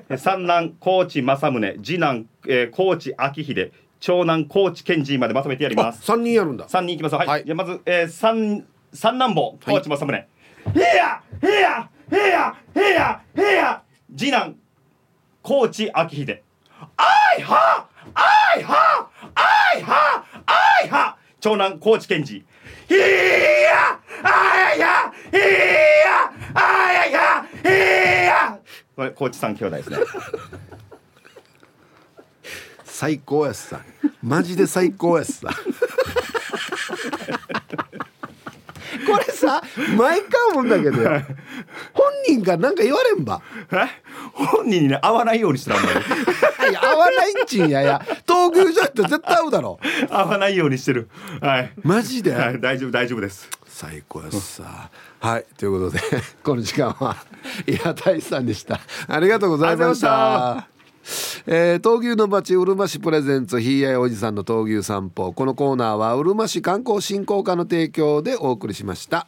[0.10, 1.80] うん、三男高知正宗。
[1.84, 3.72] 次男、えー、高知昭秀
[4.02, 6.02] 長男高知健二までまとめてやります。
[6.04, 6.68] 三人やるんだ。
[6.68, 10.28] 三人いきますはい、はい、じゃまず、えー、三三男坊高知正宗、はい、
[10.76, 13.84] へやへやへやへやへや
[14.18, 14.56] 次男
[15.44, 16.42] 高知昭秀。
[16.98, 17.04] あ
[17.38, 21.18] いはあいはあいはあいは。
[21.40, 22.44] 長男高知健二い
[22.94, 27.46] やあいやいやあいや
[28.24, 28.60] いや
[28.96, 29.98] これ高知三兄弟ですね
[33.02, 33.82] 最高やっさ。
[34.22, 35.50] マジで最高やっさ。
[39.08, 39.64] これさ
[39.98, 40.98] 毎回思うんだけど
[41.94, 43.42] 本人が何か言われんば。
[44.34, 46.00] 本人にね合わないようにしてたんだよ
[46.70, 48.06] いや合わないんちんやや。
[48.28, 49.80] 闘牛場って絶対合うだろ。
[50.12, 51.10] 合わないようにしてる。
[51.42, 51.72] はい。
[51.82, 53.50] マジで、はい、大丈夫大丈夫です。
[53.66, 54.92] 最高やさ、
[55.22, 56.00] はいということで
[56.44, 57.16] この時間は
[57.66, 58.80] いや大さんでした。
[59.08, 60.68] ありがとうございました
[61.48, 65.34] えー、闘牛の町うるま市プレゼンツひいやいおじさんの闘牛散歩。
[65.34, 69.28] このコーナーはうるま市観光振興課の提供でお送りしました。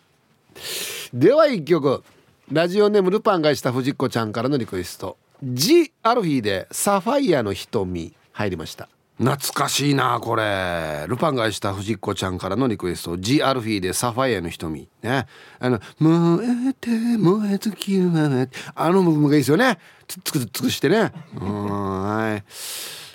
[1.13, 2.03] では一曲。
[2.51, 8.89] ラジオネームルパンがした藤子ちゃんからのリクエスト「ジ・アルフィーでサファイアの瞳」入りました。
[9.17, 11.05] 懐かしいなこれ。
[11.07, 15.25] ルパンがした藤子ちゃんからのリクエスト「ジ・アルフィーでサファイアの瞳」ね。
[15.59, 19.79] あの「燃えて燃え尽きるまま」あの部分がいいですよね。
[20.07, 21.11] つつくつくしてね。
[21.39, 22.43] うんはい。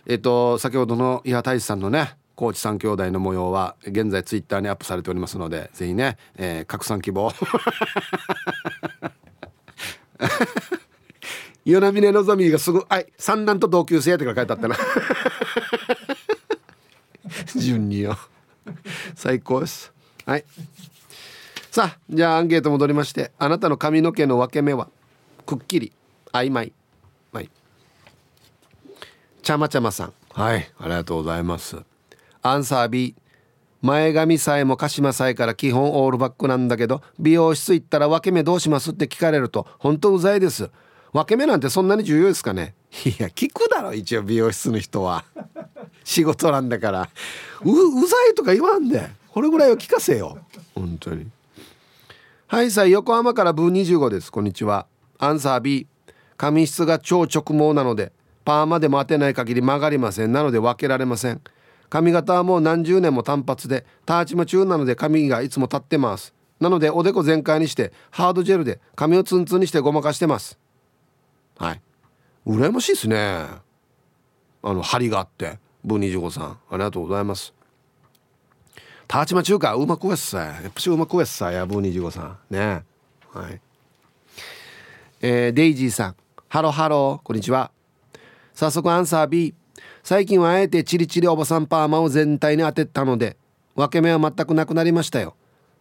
[0.06, 7.32] えっと先ほどの伊波太一さんのね高知三兄弟の模様は現在ツイッターにアップされておりますのでぜひね、えー、拡散希望。
[11.64, 14.76] 与那嶺のぞみがすぐ「はい三男と同級生」って書いてあったな。
[17.56, 18.16] 順によ。
[19.14, 19.92] 最高です。
[20.24, 20.44] はい。
[21.70, 24.88] さあじゃあアンケート戻りましてあなたの髪の毛の分け目は
[25.44, 25.92] くっきり
[26.32, 26.72] 曖昧。
[29.48, 30.12] ちゃまちゃまさん。
[30.34, 31.78] はいありがとうございます。
[32.42, 33.14] アンサー B
[33.80, 40.68] 前髪さえも鹿島さえから基本オールバックなんだけど美容室行ったら分け目どうしますって聞かれると本当うざいです。
[41.14, 42.74] 分け目なんてそんなに重要ですかね。
[43.06, 45.24] いや聞くだろ一応美容室の人は。
[46.04, 47.08] 仕事なんだから。
[47.64, 49.08] ううざいとか言わんで。
[49.28, 50.36] これぐらいは聞かせよ。
[50.74, 51.26] 本当に。
[52.48, 54.30] はいさあ横浜からブー25です。
[54.30, 54.84] こんにちは。
[55.16, 55.86] アンサー B
[56.36, 58.12] 髪質が超直毛なので
[58.48, 60.32] パーマでも当てない限り曲がりません。
[60.32, 61.42] なので分けられません。
[61.90, 66.32] 髪型はもう何十年も単発でターチマ中なので髪がいつも立ってます。
[66.58, 70.58] なのでおでこ全開にしてハードジェルで髪をツンツンにしてごまかしてます。
[71.58, 71.80] はい。
[72.46, 73.16] 羨ましいですね。
[73.18, 73.60] あ
[74.62, 76.58] の張りがあってブ25さん。
[76.70, 77.52] ありがとうございます。
[79.06, 82.38] ターチマチューかうまくやっさやっぱしうまくやっさやブ25さん。
[82.48, 82.82] ね。
[83.30, 83.60] はい。
[85.20, 86.16] えー、デイジーさん。
[86.48, 87.26] ハロハロー。
[87.26, 87.72] こんにちは。
[88.58, 89.54] 早速アンサー B
[90.02, 93.36] 最近はあえてチリチリおばさんパーマを全体に当てたので
[93.76, 95.36] 分け目は全くなくなりましたよ。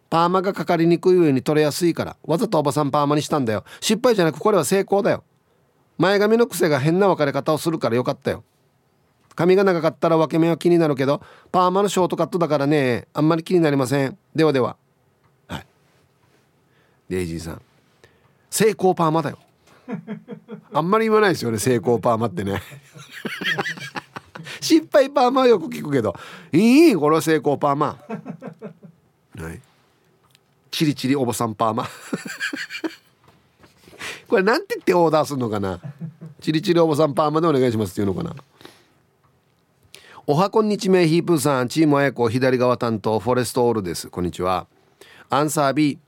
[0.08, 3.64] パーマがかかりにくい上に取れやすいからわざとおばさんパーマにしたんだよ。
[3.80, 5.24] 失敗じゃなくこれは成功だよ。
[5.98, 8.44] 前髪の癖が変な分かれ方をするからよかったよ。
[9.34, 11.20] 髪が長かったら分け目は気になるけど
[11.50, 14.16] パーマのショートカットだからねあんまり気になりません。
[14.36, 14.76] ではでは。
[15.48, 15.66] はい。
[17.08, 17.62] デイジーさん。
[18.48, 19.38] 成功パーマだよ。
[20.72, 22.62] あんまり言わないですよね成功パーマってね。
[24.60, 26.14] 失敗パーマはよく聞くけど。
[26.52, 27.98] いいこれは成功パーマ。
[29.38, 29.60] はい。
[30.70, 31.88] チリチリおばさんパーマ。
[34.28, 35.80] これなんて言ってオーダーするのかな。
[36.40, 38.34] チリチリおばさんパーマでお願いしますっていうのかな。
[40.26, 41.68] おはこんにちめヒープーさん。
[41.68, 44.08] チームあやこ左側担当フォレストオールです。
[44.08, 44.66] こんにちは。
[45.30, 45.98] アンサー B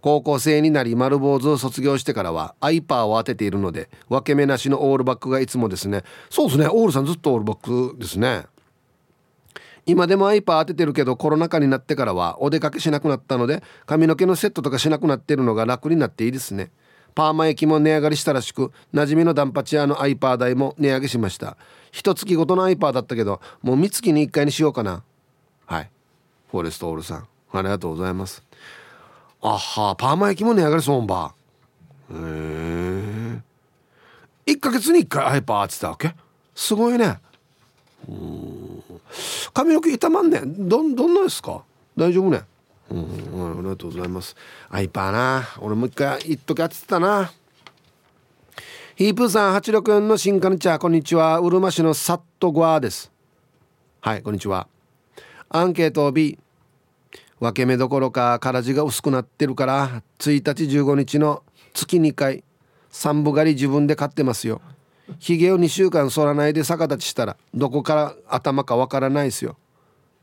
[0.00, 6.02] 高校生になり丸坊主を卒業してからはアイパーを当てているので分け目なしのオールバックがいつもですね。
[6.30, 6.68] そうですね。
[6.68, 8.46] オールさんずっとオールバックですね。
[9.86, 16.70] 今でもアイパー当ててるけどコロナ禍になってからはお出かけしなくなったので髪の毛のセットとかしなくなってるのが楽になっていいですね。
[17.14, 21.56] パーマ液も値上がりしたらしく馴染みのダンパチアのアイパー代も値上げしました。
[21.92, 25.02] 一月ごとのアイパーだったけどもう三月に1回にしようかな。
[25.64, 25.90] はい。
[26.50, 28.45] フォレストオールさんありがとうございます。
[29.48, 31.32] あはパーマ焼きも値上がりそうば
[32.10, 33.40] へえ
[34.52, 36.14] 1ヶ月に1回アイパーってたわけ
[36.54, 37.18] すごいね
[38.08, 38.82] うん
[39.54, 41.62] 髪の毛傷まんねどどんなですか
[41.96, 42.42] 大丈夫ね
[42.90, 44.34] うんありがとうございます
[44.68, 47.32] アイパーな俺もう一回言っときゃってたな
[48.96, 53.12] ヒープーさん864の新カルチャーこんにちはうるま市のサットゴアです
[54.00, 54.66] はいこんにちは
[55.48, 56.38] アンケート B
[57.40, 61.42] 分け目どころか空地が薄くなってるから1日15日の
[61.74, 62.44] 月2回
[62.90, 64.60] 3分狩り自分で買ってますよ。
[65.18, 69.56] ひげを2週間剃らないで逆立ちしたらどこから頭かわからないですよ。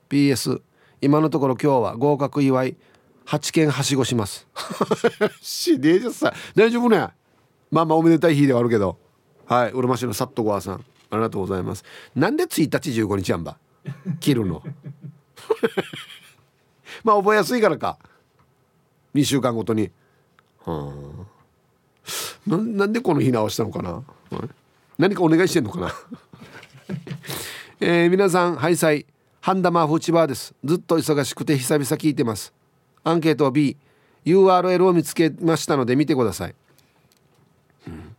[0.09, 0.61] PS
[1.01, 2.75] 今のところ今日は合格祝い
[3.25, 4.47] 8件はしごします。
[5.41, 7.09] しでじゃさ大丈夫ね？
[7.71, 8.97] まあまあおめでたい日ではあるけど。
[9.45, 10.75] はいうるま市のサットゴアさん
[11.09, 11.83] ありがとうございます。
[12.15, 13.57] なんで1日15日やんば？
[14.19, 14.63] 切るの。
[17.05, 17.97] まあ覚えやすいからか。
[19.15, 19.91] 2週間ごとに。
[20.65, 20.93] は
[22.47, 22.49] あ。
[22.49, 24.03] ななんでこの日直したのかな、
[24.97, 25.93] 何かお願いしてんのかな。
[27.79, 29.05] えー、皆さんハイサイ。
[29.41, 30.53] ハンダマーフチバーです。
[30.63, 32.53] ずっと忙しくて久々聞いてます。
[33.03, 33.77] アンケート B
[34.25, 36.55] URL を見つけましたので見てください、
[37.87, 38.15] うん、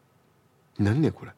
[0.78, 1.32] 何ねこれ。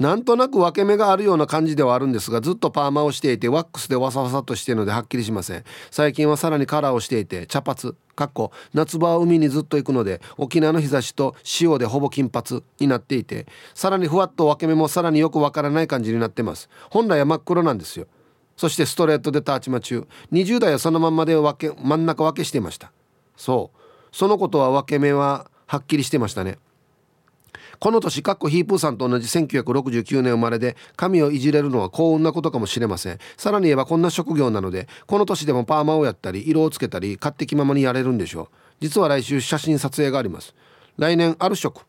[0.00, 5.64] なんとなく分け目があるような感じではあるんですがずっとパーマをしていてワックスでワサワサとしているのではっきりしません。
[5.90, 16.70] 最近はさらにカラーをしていて茶髪かっこ夏場は海にずっと行くので沖縄の日差しと塩でほぼ金髪になっていてさらにふわっと分け目もさらによくわからない感じになってます。
[16.88, 18.06] 本来は真っ黒なんですよ。
[18.56, 22.90] そしてストレートでターチマ中20代はそのまんまで分け真ん中分けしていました。
[23.36, 24.16] そう。
[24.16, 26.58] そのことは分け目ははっきりしてましたね。
[27.80, 33.18] この年かっこヒープーさんと同じ1969年生まれで髪をいじれるのは幸運なことかもしれません。
[33.38, 38.48] さらに言えばこんな職業なのでこの年でもパーマをやったり色をつけたり勝手気ままにやれるんでしょう。
[38.80, 40.54] 実は来週写真撮影があります。
[40.98, 41.86] 来年ある職。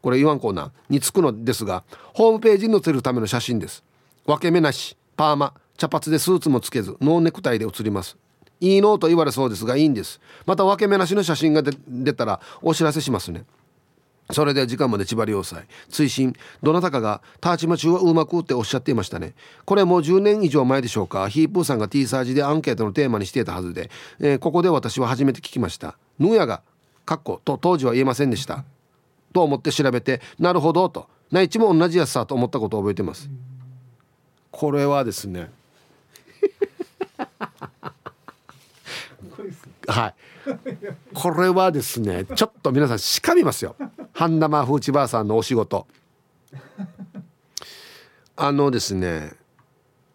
[0.00, 0.70] これ言わんコーナー。
[0.88, 1.84] につくのですが
[2.14, 3.84] ホームページに載せるための写真です。
[4.24, 4.96] 分け目なし。
[5.16, 5.52] パーマ。
[5.76, 8.16] 茶髪でスーツもつけずノーネクタイで写ります。
[8.60, 10.18] いいのと言われそうですがいいんです。
[10.46, 13.44] また分け目なしの写真が出たらお知らせしますね。
[14.30, 15.62] それで時間まで千葉良妻。
[15.90, 16.34] 追伸。
[16.62, 19.34] どなたかがターチマ中はうまくっておっしゃっていましたね。
[19.66, 21.28] これもう10年以上前でしょうか。
[21.28, 25.96] ヒープーさんが T サージでアンケートのテーマにしていたはずで、えー、ここで私は初めて聞きました。
[26.18, 26.62] ヌーヤが
[27.04, 28.64] かっこと当時は言えませんでした。
[29.34, 31.06] と思って調べてなるほどと。
[31.30, 33.28] 内地も同じやつさと思ったことを覚えてます。
[34.50, 35.50] これはですね。
[39.86, 40.14] はい。
[41.14, 43.76] これはですねちょっと皆さんしかみますよ
[44.14, 45.86] 半生フーチバーさんのお仕事。
[48.36, 49.32] あのですね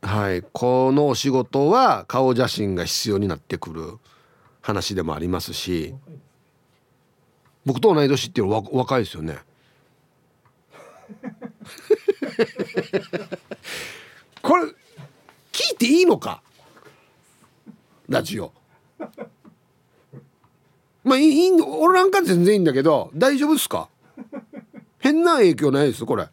[0.02, 3.97] はいこのお仕事は顔写真が必要になってくる
[4.62, 5.93] 話でもありますし
[7.66, 9.38] 僕と同い年っていうのは若いですよね。
[14.41, 14.64] これ
[15.52, 16.41] 聞いていいのか？
[18.08, 18.54] ラジオ。
[21.10, 23.89] まあいい俺なんか全然いいんだけど大丈夫ですか？
[24.99, 26.28] 変な影響ないですこれ。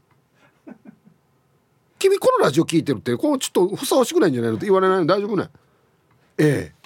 [1.98, 4.56] 君このラジオ聞いてるってこうちょっとふさわしくないんじゃないの？
[4.58, 5.06] って言われないの？
[5.06, 5.48] 大丈夫ね？
[6.36, 6.76] ええ。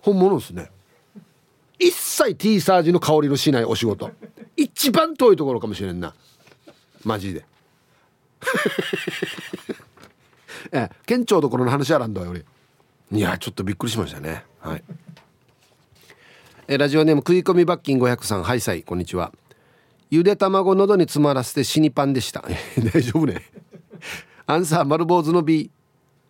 [0.00, 0.70] 本物ですね。
[1.78, 4.10] 一切 T サージの香りのしないお仕事。
[4.56, 6.14] 一番遠いところかもしれんな。
[7.04, 7.44] マジで。
[10.72, 10.90] ええ。
[11.06, 12.44] 県庁どころの話あらんだよ俺
[13.12, 14.44] いやちょっとびっくりしましたね。
[14.60, 14.84] はい。
[16.72, 18.44] えラジオネーム食い込み罰金500さん。
[18.44, 19.30] ハイサイこんにちは。
[20.08, 22.42] ゆで卵喉に詰まらせて死にパンでした。
[22.94, 23.42] 大丈夫ね。
[24.46, 25.70] アンサー丸坊主の B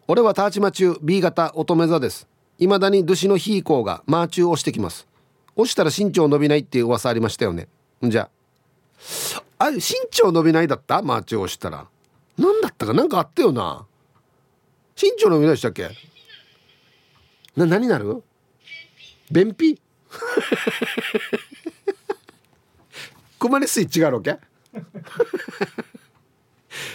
[0.09, 2.27] 俺はターチマチュー B 型乙女座です。
[2.59, 5.07] 未だにドゥシのヒーコーがマーチュー押してきます。
[5.55, 7.69] 押したら身長伸びないっていう噂ありましたよね。
[8.03, 8.29] じゃ
[9.61, 9.81] ああ身
[10.11, 11.03] 長伸びないだった？
[11.03, 11.87] マーチュー押したら。
[12.37, 12.93] 何だったか？
[12.93, 13.87] 何かあったよな。
[15.01, 15.89] 身長伸びないでしたっけ？
[17.55, 18.25] な何になる？
[19.31, 19.81] 便秘。
[23.39, 24.39] クマネスイッチがあるわけ？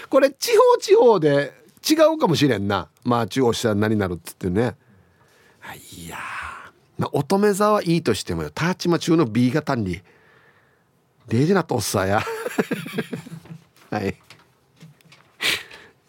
[0.09, 1.53] これ地方地方で
[1.87, 2.89] 違うかもしれんな。
[3.03, 4.75] まあ中央下何になるっつってね。
[5.95, 6.17] いや。
[6.97, 8.49] まあ、乙女座はいいとしてもよ。
[8.49, 10.01] ターチマ中の B 型に。
[11.27, 12.23] デージなとっさや。
[13.91, 14.15] はい。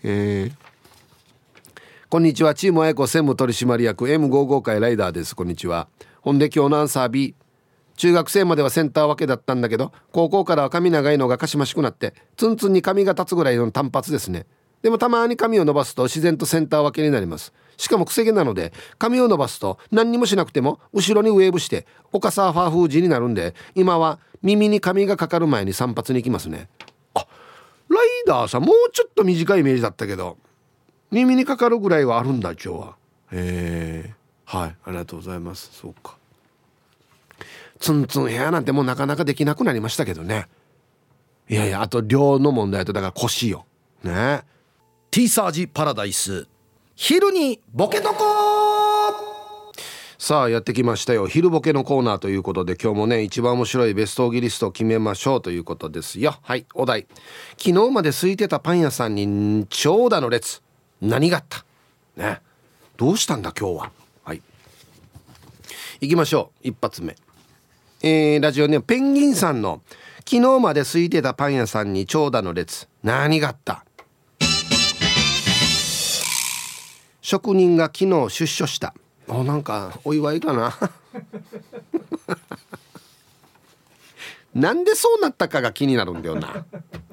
[0.05, 0.53] えー、
[2.09, 2.55] こんにちは。
[2.55, 5.35] チームあやこ専務取締役 M55 会ライダーです。
[5.35, 5.89] こんにちは
[6.21, 7.35] ほんで今日のアンサー B
[7.97, 14.47] 中学生まではセンター分けだったんだけど高校からは髪長いのがかしましくなってツンツンに髪が立つぐらいの単発ですね。
[14.83, 17.53] でもたまに髪を伸ばすと自然とセンター分けになります。
[17.77, 26.69] しかも癖毛なので髪を伸ばすと何にもしなくても後ろにウェーブして岡サーファー風字になるんで今は耳に髪がかかる前に散髪に行きますね。
[27.15, 27.27] あ
[27.89, 30.39] ライダーさんもうちょっと短いイメージだったけど
[31.11, 32.97] 耳にかかるぐらいはあるんだ今日は。
[33.33, 34.18] へえ
[34.51, 35.69] はいありがとうございます。
[35.75, 36.17] そうか。
[37.79, 40.49] ツンツンヘアなんてもうなかなかできなくなりましたけどね。
[41.51, 43.67] いやいやあと量の問題とだから腰よ。
[44.03, 44.43] ね。
[45.11, 46.47] ティーサージパラダイス。
[46.97, 48.25] 昼にボケとこ
[50.17, 51.27] さあやってきましたよ。
[51.27, 56.35] 昼ボケのコーナーということで今日もね一番面白いベストオギリストを決めましょうということですよ。
[56.43, 57.07] はいお題。
[57.59, 60.63] 昨日まで空いてたパン屋さんに長蛇の列。
[61.03, 61.67] 何があった？
[62.17, 62.41] ね。
[62.97, 63.93] どうしたんだ今日はは？
[66.01, 66.69] いきましょう。
[66.69, 67.17] 一発目。
[68.03, 69.83] えー、ラジオネームペンギンさんの
[70.19, 72.87] 昨日まで空いてたパン屋さんに長蛇の列。
[73.03, 73.85] 何があった？
[77.21, 78.95] 職人が昨日出所した。
[79.27, 80.73] おなんかお祝いかな？
[84.55, 86.65] なんでそうなったかが気になるんだよな。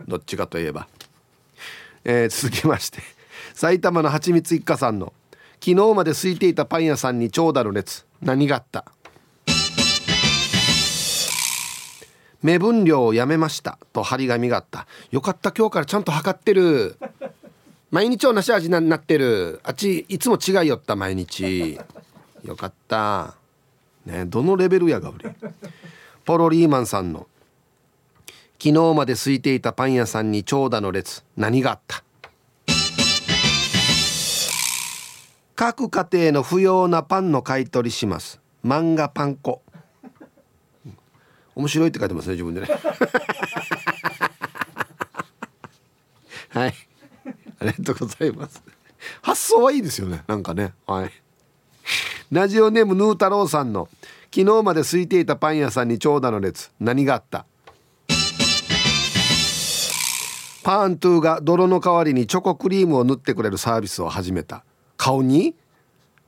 [0.07, 0.87] どっちかといえば、
[2.03, 3.01] えー、続きまして。
[3.55, 5.11] 埼玉のはちみつ一家さんの
[5.59, 8.05] 昨日まで空いていたパン屋さんに長蛇の列。
[8.25, 8.85] 何があった？
[12.41, 14.87] 目分量をやめましたと張り紙があった。
[15.11, 16.97] よかった今日からちゃんと測ってる。
[17.91, 19.61] 毎日同じ味になってる。
[19.63, 21.79] あっちいつも違いよった毎日。
[22.43, 23.35] よかった。
[24.07, 25.35] ねどのレベルやが俺
[26.25, 27.27] ポロリーマンさんの。
[28.57, 31.23] 昨日まで空いていたパン屋さんに長蛇の列。
[31.37, 32.03] 何があった？
[35.55, 38.41] 各家庭の不要なパンの買い取りします。
[38.65, 39.61] 漫画パン粉。
[41.55, 42.67] 面白いって書いてますね自分でね。
[46.49, 46.73] はい。
[47.59, 48.61] ありがとうございます。
[49.21, 50.73] 発想はいいですよねなんかね。
[50.85, 51.11] はい。
[52.31, 53.87] ラジオネームヌー太郎さんの
[54.33, 56.71] 昨日まで空いていたパン屋さんに長蛇の列。
[56.81, 57.45] 何があった？
[60.63, 64.65] パーントゥーが泥の代わりにチョコクリームを塗ってくれるサービスを始めた。
[64.97, 65.53] 顔に？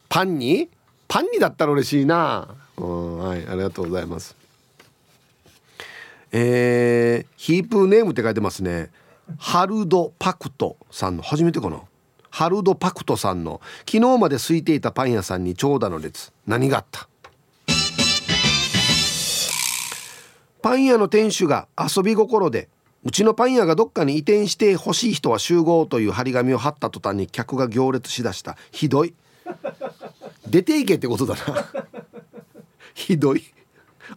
[0.10, 0.70] パンに？
[1.08, 2.48] パンにだったら嬉しいな。
[2.78, 4.36] うんはいありがとうございます。
[6.32, 8.90] えー、ヒープネームって書いてますね。
[9.38, 11.24] ハルド・パクトさんの。
[11.24, 11.82] 初めてかな？
[12.30, 13.62] ハルド・パクトさんの。
[13.90, 16.32] 昨日まで空いていたパン屋さんに長蛇の列。
[16.46, 17.08] 何があった？
[20.62, 22.68] パン屋の店主が遊び心で
[23.04, 28.58] うちのパン屋がどっかに移転して欲しい人は集合という張り紙を貼った途端に客が行列しだした。
[28.72, 29.14] ひどい。
[30.48, 31.42] 出ていけってことだな。
[32.94, 33.44] ひどい。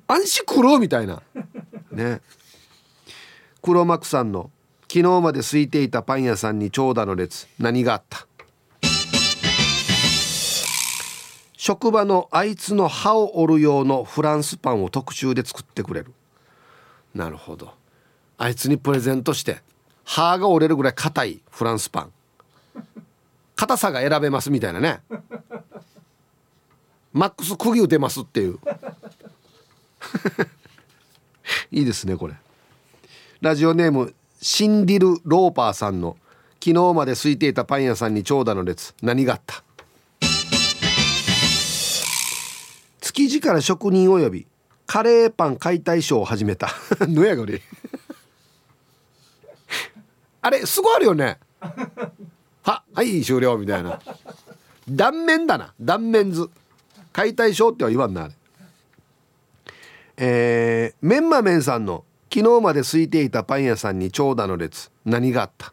[0.09, 1.22] 安心苦労みたいな。
[1.93, 2.20] ね。
[3.62, 4.51] 黒幕さんの
[4.89, 7.47] 昨日まで空いていたパン屋さんに長蛇の列。
[7.59, 8.26] 何があった？
[11.57, 16.12] 職場のあいつの歯を折る用のフランスパンを特注で作ってくれる。
[17.14, 17.74] なるほど。
[18.43, 19.61] あいつにプレゼントして
[20.03, 22.11] 歯が折れるぐらい硬いフランスパン。
[23.55, 25.01] 硬さが選べますみたいなね。
[27.12, 28.59] マックス釘打てますっていう。
[31.70, 32.34] いいですねこれ。
[33.43, 36.16] ラジオネームシンディル・ローパーさんの
[36.64, 38.95] 昨日まで空いていたパン屋さんに長蛇の列。
[39.03, 39.62] 何があった？
[43.03, 44.47] 築地から職人を呼び
[44.86, 46.70] カレーパン解体ショーを始めた。
[47.07, 47.61] のやがり
[50.43, 51.38] あれすごいあるよね。
[52.62, 54.01] ははい終了みたいな。
[54.88, 55.74] 断面だな。
[55.80, 56.51] 断面図。
[57.12, 58.34] 解体ショーっては言わんなあれ。
[60.16, 64.91] えー、メンマメンさんの昨日まで空いていたパン屋さんに長蛇の列。
[65.05, 65.72] 何があった？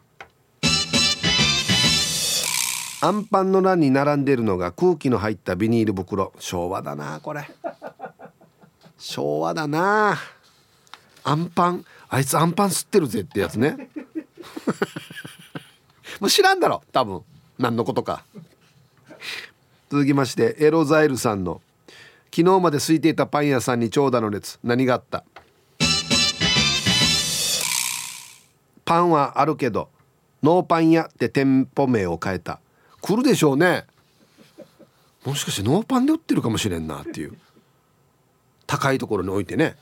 [3.00, 6.32] アンパンの欄に並んでるのが空気の入ったビニール袋。
[6.38, 7.48] 昭和だなこれ。
[8.98, 10.18] 昭和だな。
[11.24, 11.84] アンパン。
[12.08, 13.90] あいつアンパン吸ってるぜってやつね。
[16.20, 17.22] もう知らんだろ多分。
[17.58, 18.24] 何のことか。
[19.90, 21.60] 続きましてエロザイルさんの。
[22.34, 24.58] 昨日まで空いていたパン屋さんに長蛇の列。
[24.62, 25.24] 何があった？
[28.84, 29.90] パンはあるけど
[30.42, 32.60] ノーパン屋って店舗名を変えた。
[33.00, 33.86] 来るでしょうね。
[35.24, 37.36] もしかしてノーパンで売ってるかもしれんなっていう。
[38.66, 39.76] 高いところに置いてね。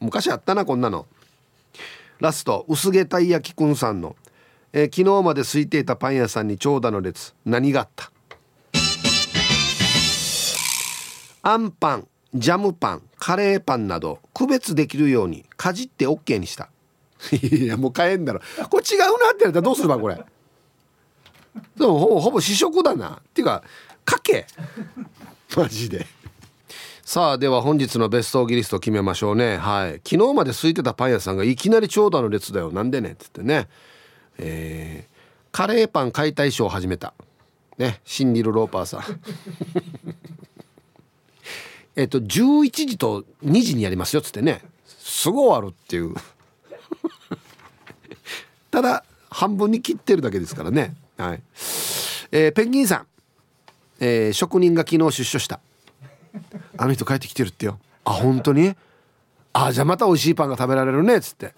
[0.00, 1.06] 昔あったなこんなの。
[2.20, 4.16] ラスト薄毛たい焼きくんさんの、
[4.72, 8.10] えー、昨日まで空いていたパン屋さんに長蛇の列何があった？
[11.42, 16.68] あんパンジャムパンカレーパンなど区別できるようにかじって OK にした。
[17.32, 18.40] いやもう買えんだろ。
[18.68, 20.16] これ違うなってやったらどうすればこれ？
[20.16, 23.20] でもほぼほぼ試食だな。
[23.20, 23.62] っていうか
[24.04, 24.46] かけ。
[25.56, 26.06] マジで。
[27.06, 29.58] さあでは本日のベストオギリスト決めましょうね。
[29.58, 30.00] はい。
[30.04, 32.72] 昨日まで空いてたパン屋さんがいきなり長蛇の列だよ。
[32.72, 33.12] なんでね？
[33.12, 33.68] っつってね。
[34.38, 35.12] えー、
[35.52, 37.14] カレーパン解体ショーを始めた。
[37.78, 38.00] ね。
[38.04, 39.02] シンディル・ローパーさん。
[41.94, 44.20] えっと11時と2時にやりますよ。
[44.20, 44.62] っつってね。
[44.84, 46.12] すぐ終わるっていう。
[48.72, 50.96] ただ半分に切ってるだけですからね。
[51.18, 51.42] はい、
[52.32, 53.06] えー、ペンギンさん、
[54.00, 55.60] えー、職人が昨日出所した。
[56.78, 57.78] あの人帰ってきてるってよ。
[58.04, 58.74] あ本当に？
[59.52, 61.16] あじゃあまた美味しいパンが食べられるね。
[61.16, 61.54] っつって。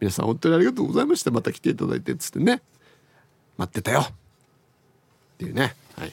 [0.00, 1.30] 皆さん本当にありがとうございました。
[1.30, 2.12] また来ていただいて。
[2.12, 2.62] っつってね。
[3.56, 4.00] 待ってたよ。
[4.00, 4.12] っ
[5.38, 5.74] ていうね。
[5.96, 6.12] はい。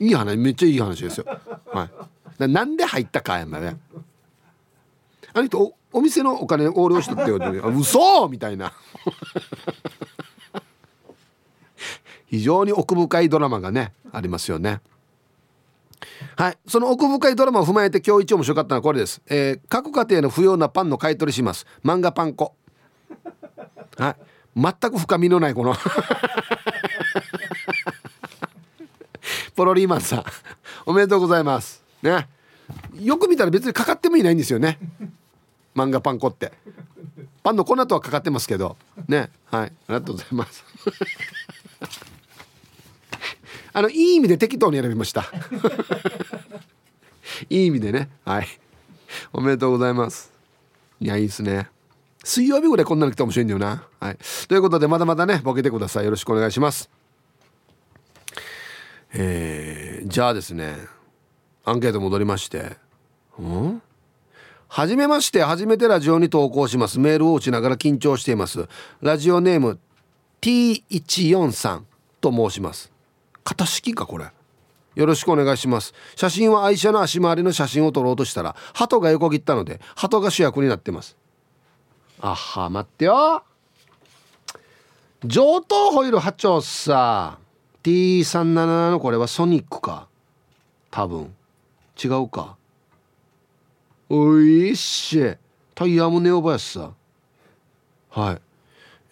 [0.00, 1.26] いい話めっちゃいい話ですよ。
[1.72, 1.88] は
[2.38, 2.48] い。
[2.48, 3.76] なんで入ったかやんだね。
[5.32, 8.28] あの人おお店のお金横領しとってよって嘘！
[8.28, 8.72] みたいな。
[12.26, 14.80] 非常に奥深いドラマがねありますよね。
[16.36, 16.58] はい。
[16.66, 21.66] その奥深いドラマを踏まえて今日一面白かったのはこれです、えー、各家庭の不要なパンの買い取りします。
[21.84, 22.54] 漫画パン粉。
[23.96, 24.16] はい。
[24.56, 25.74] 全く深みのないこの。
[29.54, 30.24] ポロリーマンさん。
[30.86, 31.82] おめでとうございます。
[32.02, 32.28] ね。
[33.00, 34.78] よく見たら別にかかってもいないんですよね。
[35.74, 36.52] 漫画パン粉って。
[37.42, 38.76] パンの粉とはかかってますけど。
[39.06, 39.30] ね。
[39.46, 39.66] はい。
[39.66, 40.64] ありがとうございます。
[43.72, 45.24] あのいい意味で適当に選びました。
[47.50, 48.08] いい意味でね。
[48.24, 48.46] はい。
[49.32, 50.32] おめでとうございます。
[51.00, 51.68] いやいいですね。
[52.24, 53.86] 水曜日ぐらいこんなの来て面白いんだよな。
[54.00, 54.18] はい。
[54.48, 56.04] ということでまだまだねボケてください。
[56.04, 56.90] よろしくお願いします。
[59.12, 60.76] えー、じゃあですね
[61.64, 62.76] アンケート戻りまして。
[63.38, 63.82] うん？
[64.68, 65.42] はじめまして。
[65.42, 66.98] 初めてラジオに投稿します。
[66.98, 68.68] メールを打ちながら緊張しています。
[69.00, 69.78] ラジオネーム
[70.42, 71.82] T143
[72.20, 72.92] と申します。
[73.48, 74.26] 型式かこれ。
[74.94, 75.94] よろしくお願いします。
[76.16, 81.16] 写真は愛車の足回りの写真を撮ろうとしたら鳩が横切ったので鳩が主役になってます。
[82.20, 83.42] あは待ってよ。
[85.24, 87.38] 上等ホイール波長さ。
[87.84, 90.08] T377 のこれはソニックか。
[90.90, 91.34] 多分。
[92.02, 92.56] 違うか。
[94.10, 95.36] おいし
[95.74, 96.92] タイヤもネオバヤスさ。
[98.10, 98.40] はい。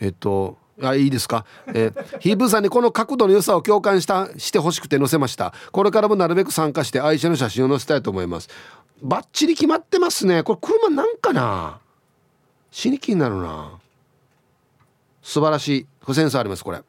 [0.05, 5.55] えっとあいいですか、えー、ヒープさんにこの角度の良さを共感したしてほしくて載せました。
[5.73, 8.49] これからもなるべく参加して愛車の写真を載せたいと思います。
[9.03, 10.43] バッチリ決まってますね。
[10.43, 11.81] これ車なんかな？
[12.71, 13.79] 死に気になるな。
[15.23, 16.15] 素晴らしい。
[16.15, 16.83] センスありますこれ。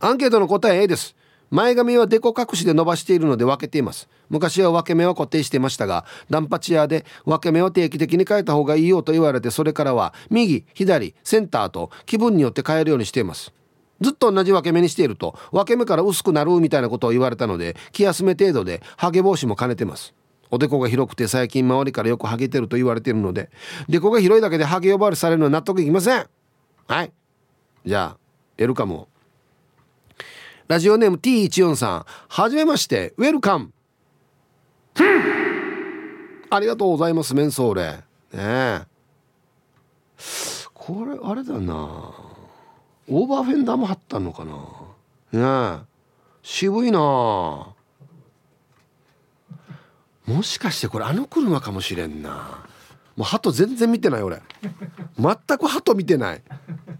[0.00, 1.14] アンケートの答え A です。
[1.54, 4.08] 前髪はデコ隠しで伸ばしているので分けています。
[4.28, 13.52] 昔は分け目は固定していましたがダンパチ屋で分け目を定期的に変えた方がいいよと言われてそれからは右左センターと気分によって変えるようにしています。
[14.00, 20.12] ずっと同じ分け目にしていると分け目から薄くなるみたいなことを言われたので気休め程度でハゲ防止も兼ねてます。
[20.50, 23.50] おでこが広くて最近周りからよくハゲてると言われているので
[23.88, 26.26] でこが広いだけでハゲ呼ばわりされるのは納得いきません。
[26.88, 27.12] はい。
[27.86, 28.18] じゃあ
[28.58, 29.08] エルカムを
[30.66, 32.06] ラジオネーム T14 さん。
[32.28, 33.72] はじめましてウェルカム
[36.50, 37.82] ありがとうございますメンソーレ。
[37.82, 38.02] ね
[38.32, 38.82] え。
[40.72, 41.74] これあれだな。
[43.08, 45.78] オーバーフェンダーも貼ったのかな。
[45.78, 45.86] ねえ。
[46.42, 47.00] 渋いな。
[47.00, 47.74] も
[50.42, 52.64] しかしてこれあの車かもしれんな。
[53.16, 54.40] もう鳩全然見てない俺。
[55.18, 56.42] 全く鳩見てない。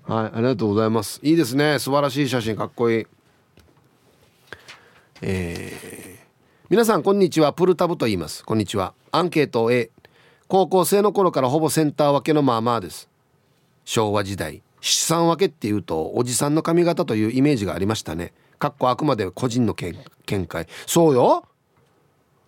[0.02, 1.20] はいありがとうございます。
[1.22, 1.78] いいですね。
[1.78, 3.06] 素晴らしい写真かっこいい。
[5.26, 6.26] えー、
[6.68, 7.54] 皆さんこんにちは。
[7.54, 8.44] プルタブと言います。
[8.44, 8.92] こんにちは。
[9.10, 9.90] アンケート A
[10.48, 13.08] 高校生の頃からほぼセンター分けのまあまあです。
[13.86, 14.62] 昭和時代。
[14.82, 18.34] 七三分けっていうとおじさんの髪型というイメージがありましたね。
[18.58, 19.96] かっこあくまで個人の見
[20.46, 20.68] 解。
[20.86, 21.46] そうよ。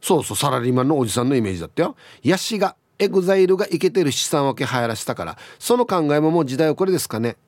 [0.03, 0.37] そうそう。
[0.37, 1.97] サラリーマンのおじさんのイメージだったよ。
[2.23, 5.39] ヤシがエグザイルがイケてる七三分け流行らせたから。
[5.59, 7.39] その考えももう時代はこれですかね。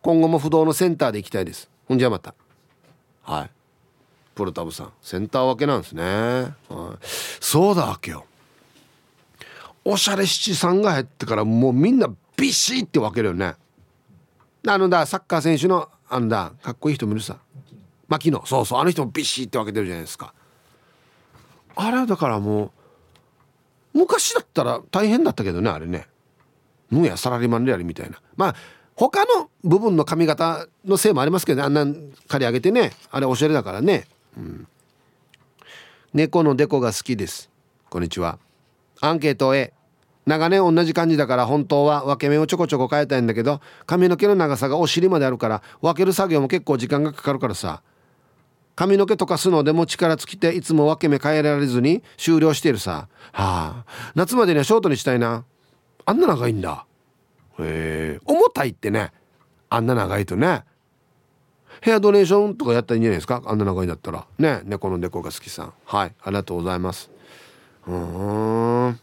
[0.00, 1.68] 今後も不動のセンターで行きたいです。
[1.88, 2.36] ほんじゃまた。
[3.22, 3.55] はい。
[4.36, 4.92] プロタブさん。
[5.02, 7.06] センター分けなんですね、はい、
[7.40, 8.26] そうだわけよ
[9.82, 13.54] おしゃれ七三が入ってからもうみんなビシッて分けるよね。
[14.68, 17.38] あのだサッカー選手のあんだかっこいい人見るさ。
[18.08, 18.44] 牧野。
[18.46, 18.80] そうそう。
[18.80, 20.34] あの人もビシッて分けてるじゃないですか。
[21.76, 22.72] あれはだからも
[23.94, 26.08] う昔だったら大変だったけどねあれね。
[26.90, 28.20] むやサラリーマンでやりみたいな。
[28.36, 28.54] まあ
[28.96, 31.86] 他の部分の髪型のせいもありますけど、ね、あんな
[32.28, 32.92] 刈り上げてね。
[33.10, 34.06] あれおしゃれだからね、
[34.36, 34.68] うん、
[36.12, 37.50] 猫のデコが好きです。
[37.88, 38.38] こんにちは。
[39.00, 39.72] アンケート A
[40.26, 47.82] 長年同じ感じだから本当は分け目をちょこちょこ変えたいんだけど髪の毛の長さがお尻まであるから分ける作業も結構時間がかかるからさ。
[48.74, 53.08] 髪の毛溶かすのでも力尽きていつも分け目変えられずに終了しているさ。
[53.32, 53.84] はあ。
[54.14, 55.46] 夏までにはショートにしたいな。
[56.04, 56.84] あんな長いんだ。
[57.58, 58.20] へえ。
[58.26, 59.12] 重たいってね。
[59.70, 60.64] あんな長いとね。
[61.80, 63.42] ヘアドネーションとかやったらいいんじゃないですか？
[63.46, 64.26] あんな長いんだったら。
[64.38, 65.72] ね猫の猫が好きさん。
[65.84, 67.10] はいありがとうございます。
[67.86, 68.98] うん。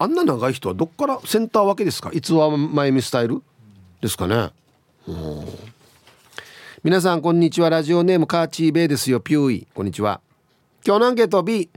[0.00, 2.10] あんな長い人はどっからセンター分けですか？
[2.12, 3.42] 逸話前見スタイル？
[4.00, 4.50] ですかね。
[5.08, 5.44] うん。
[6.84, 7.70] 皆さんこんにちは。
[7.70, 9.20] ラジオネームカーチーベイですよ。
[9.20, 9.66] ピューイ。
[9.74, 10.20] こんにちは。
[10.86, 11.68] 今日のアンケート B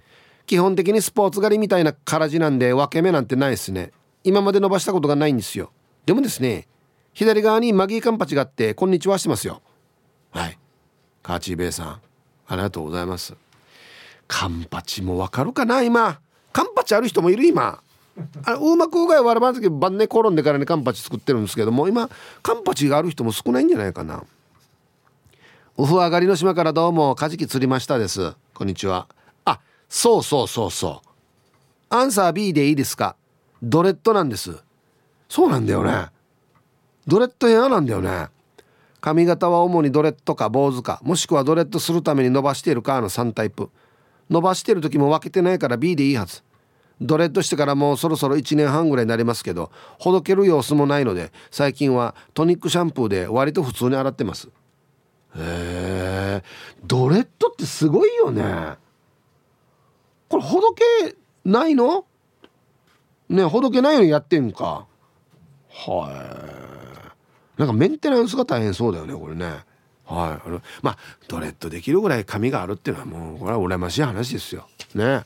[0.46, 3.92] 基本的にスポーツ狩りみたいなカ地なんで分け目なんてないですね。
[4.24, 5.72] 今まで伸ばしたことがないんですよ。
[6.06, 6.68] でもですね
[7.14, 9.62] 左側にマギーカンパチがあってこんにちはしてますよ。
[10.32, 10.58] はい。
[11.22, 12.02] カーチーベイさん
[12.48, 13.36] ありがとうございます。
[14.28, 16.20] カンパチもわかるかな今。
[16.54, 17.82] カンパチある人もいる今。
[18.46, 22.10] あうまくうがいわらばん時晩年転んでからにカンパチ作ってるんですけども今
[22.44, 24.24] カンパチがある人も少ないんじゃないかな。
[25.78, 28.34] お風呂上がりの島からどうもカジキ釣りましたです。
[28.54, 29.08] こんにちは。
[29.46, 29.60] あ
[29.90, 31.08] そうそうそうそう。
[31.90, 33.16] アンサー B でいいですか？
[33.62, 34.58] ドレッドなんです。
[35.28, 36.08] そうなんだよね。
[37.12, 38.30] ドレッドヘアなんだよね。
[39.02, 41.02] 髪型は主にドレッドか坊主か。
[41.04, 43.70] もしくはドレッドするために伸ばしているかの3タイプ。
[44.30, 46.42] 伸ばしてる時も分けてないから B でいいはず。
[47.02, 54.48] ドレッドしてからもうそろそろ1年半ぐらいになりますけどほどける様子もないので最近はトニックシャンプーで割と普通に洗ってます。
[54.48, 54.52] へ
[55.36, 56.44] え。
[56.86, 58.76] ドレッドってすごいよね。
[60.30, 60.84] これほどけ
[61.44, 62.06] ないの？
[63.28, 64.86] ねほどけないようにやってんか。
[65.68, 66.71] はい。
[67.58, 69.46] なんかメンテナンスが大変そうだよねこれね。
[69.46, 70.48] はい。
[70.48, 70.98] あのまあ
[71.28, 74.68] ドレッドできるぐらい髪があるっていうのはもうこれは羨ましい話ですよ。
[74.96, 75.24] ね。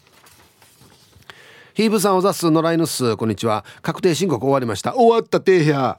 [1.74, 3.66] ヒーブさんおざす野良犬っすこんにちは。
[3.82, 4.96] 確定申告終わりました。
[4.96, 5.98] 終わったてーや。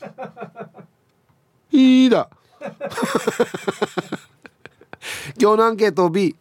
[1.70, 2.30] いいだ。
[5.38, 6.34] 今日のアンケート B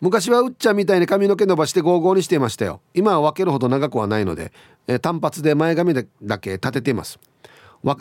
[0.00, 2.80] 昔はうっちゃんみたいに髪の毛伸ばしてゴーゴーにしていましたよ。
[2.92, 4.52] 今は分けるほど長くはないので、
[4.88, 7.20] えー、単発で前髪だけ立てています。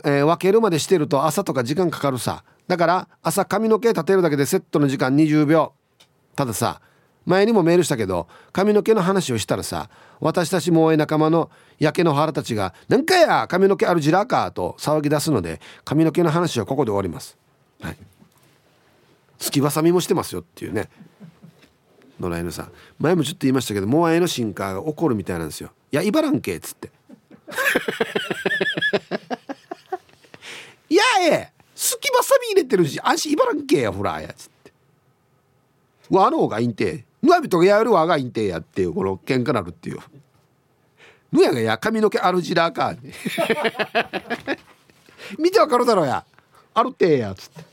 [0.04, 2.44] えー、分けるまでしてると朝とか時間かかるさ。
[2.68, 5.74] だから朝髪の毛立てるだけでセットの時間20秒。
[6.36, 6.82] たださ
[7.26, 9.90] 前にもメールしたけど髪の毛の話をしたらさ
[10.20, 17.38] 私たち萌え仲間の焼け野原たちが「なんかや髪の毛あるじらか」と騒ぎ出すので髪の毛の話はここで終わります。
[17.82, 17.98] はい。
[19.38, 20.90] 月ばさみもしてますよっていうね。
[22.20, 22.72] 野良犬さん。
[23.00, 26.92] 前もちょっと言いましたけどモアイの進化が起こるみたいなんですよいや茨城けっつって。
[30.92, 34.74] いやえすきばさみ入れてるし安心茨城けやほらやつって。
[36.10, 37.06] わの方がいいんて。
[37.24, 40.00] ぬわびとがやるわがいいんてやっていうこの喧嘩なるっていう。
[41.32, 42.94] ぬやがや髪の毛あるじらか
[45.40, 46.26] 見てわかるだろうや。
[46.74, 47.64] あるってやつって。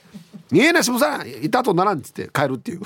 [0.52, 2.82] 見えなしもさんいたとならんっつって帰るっていう。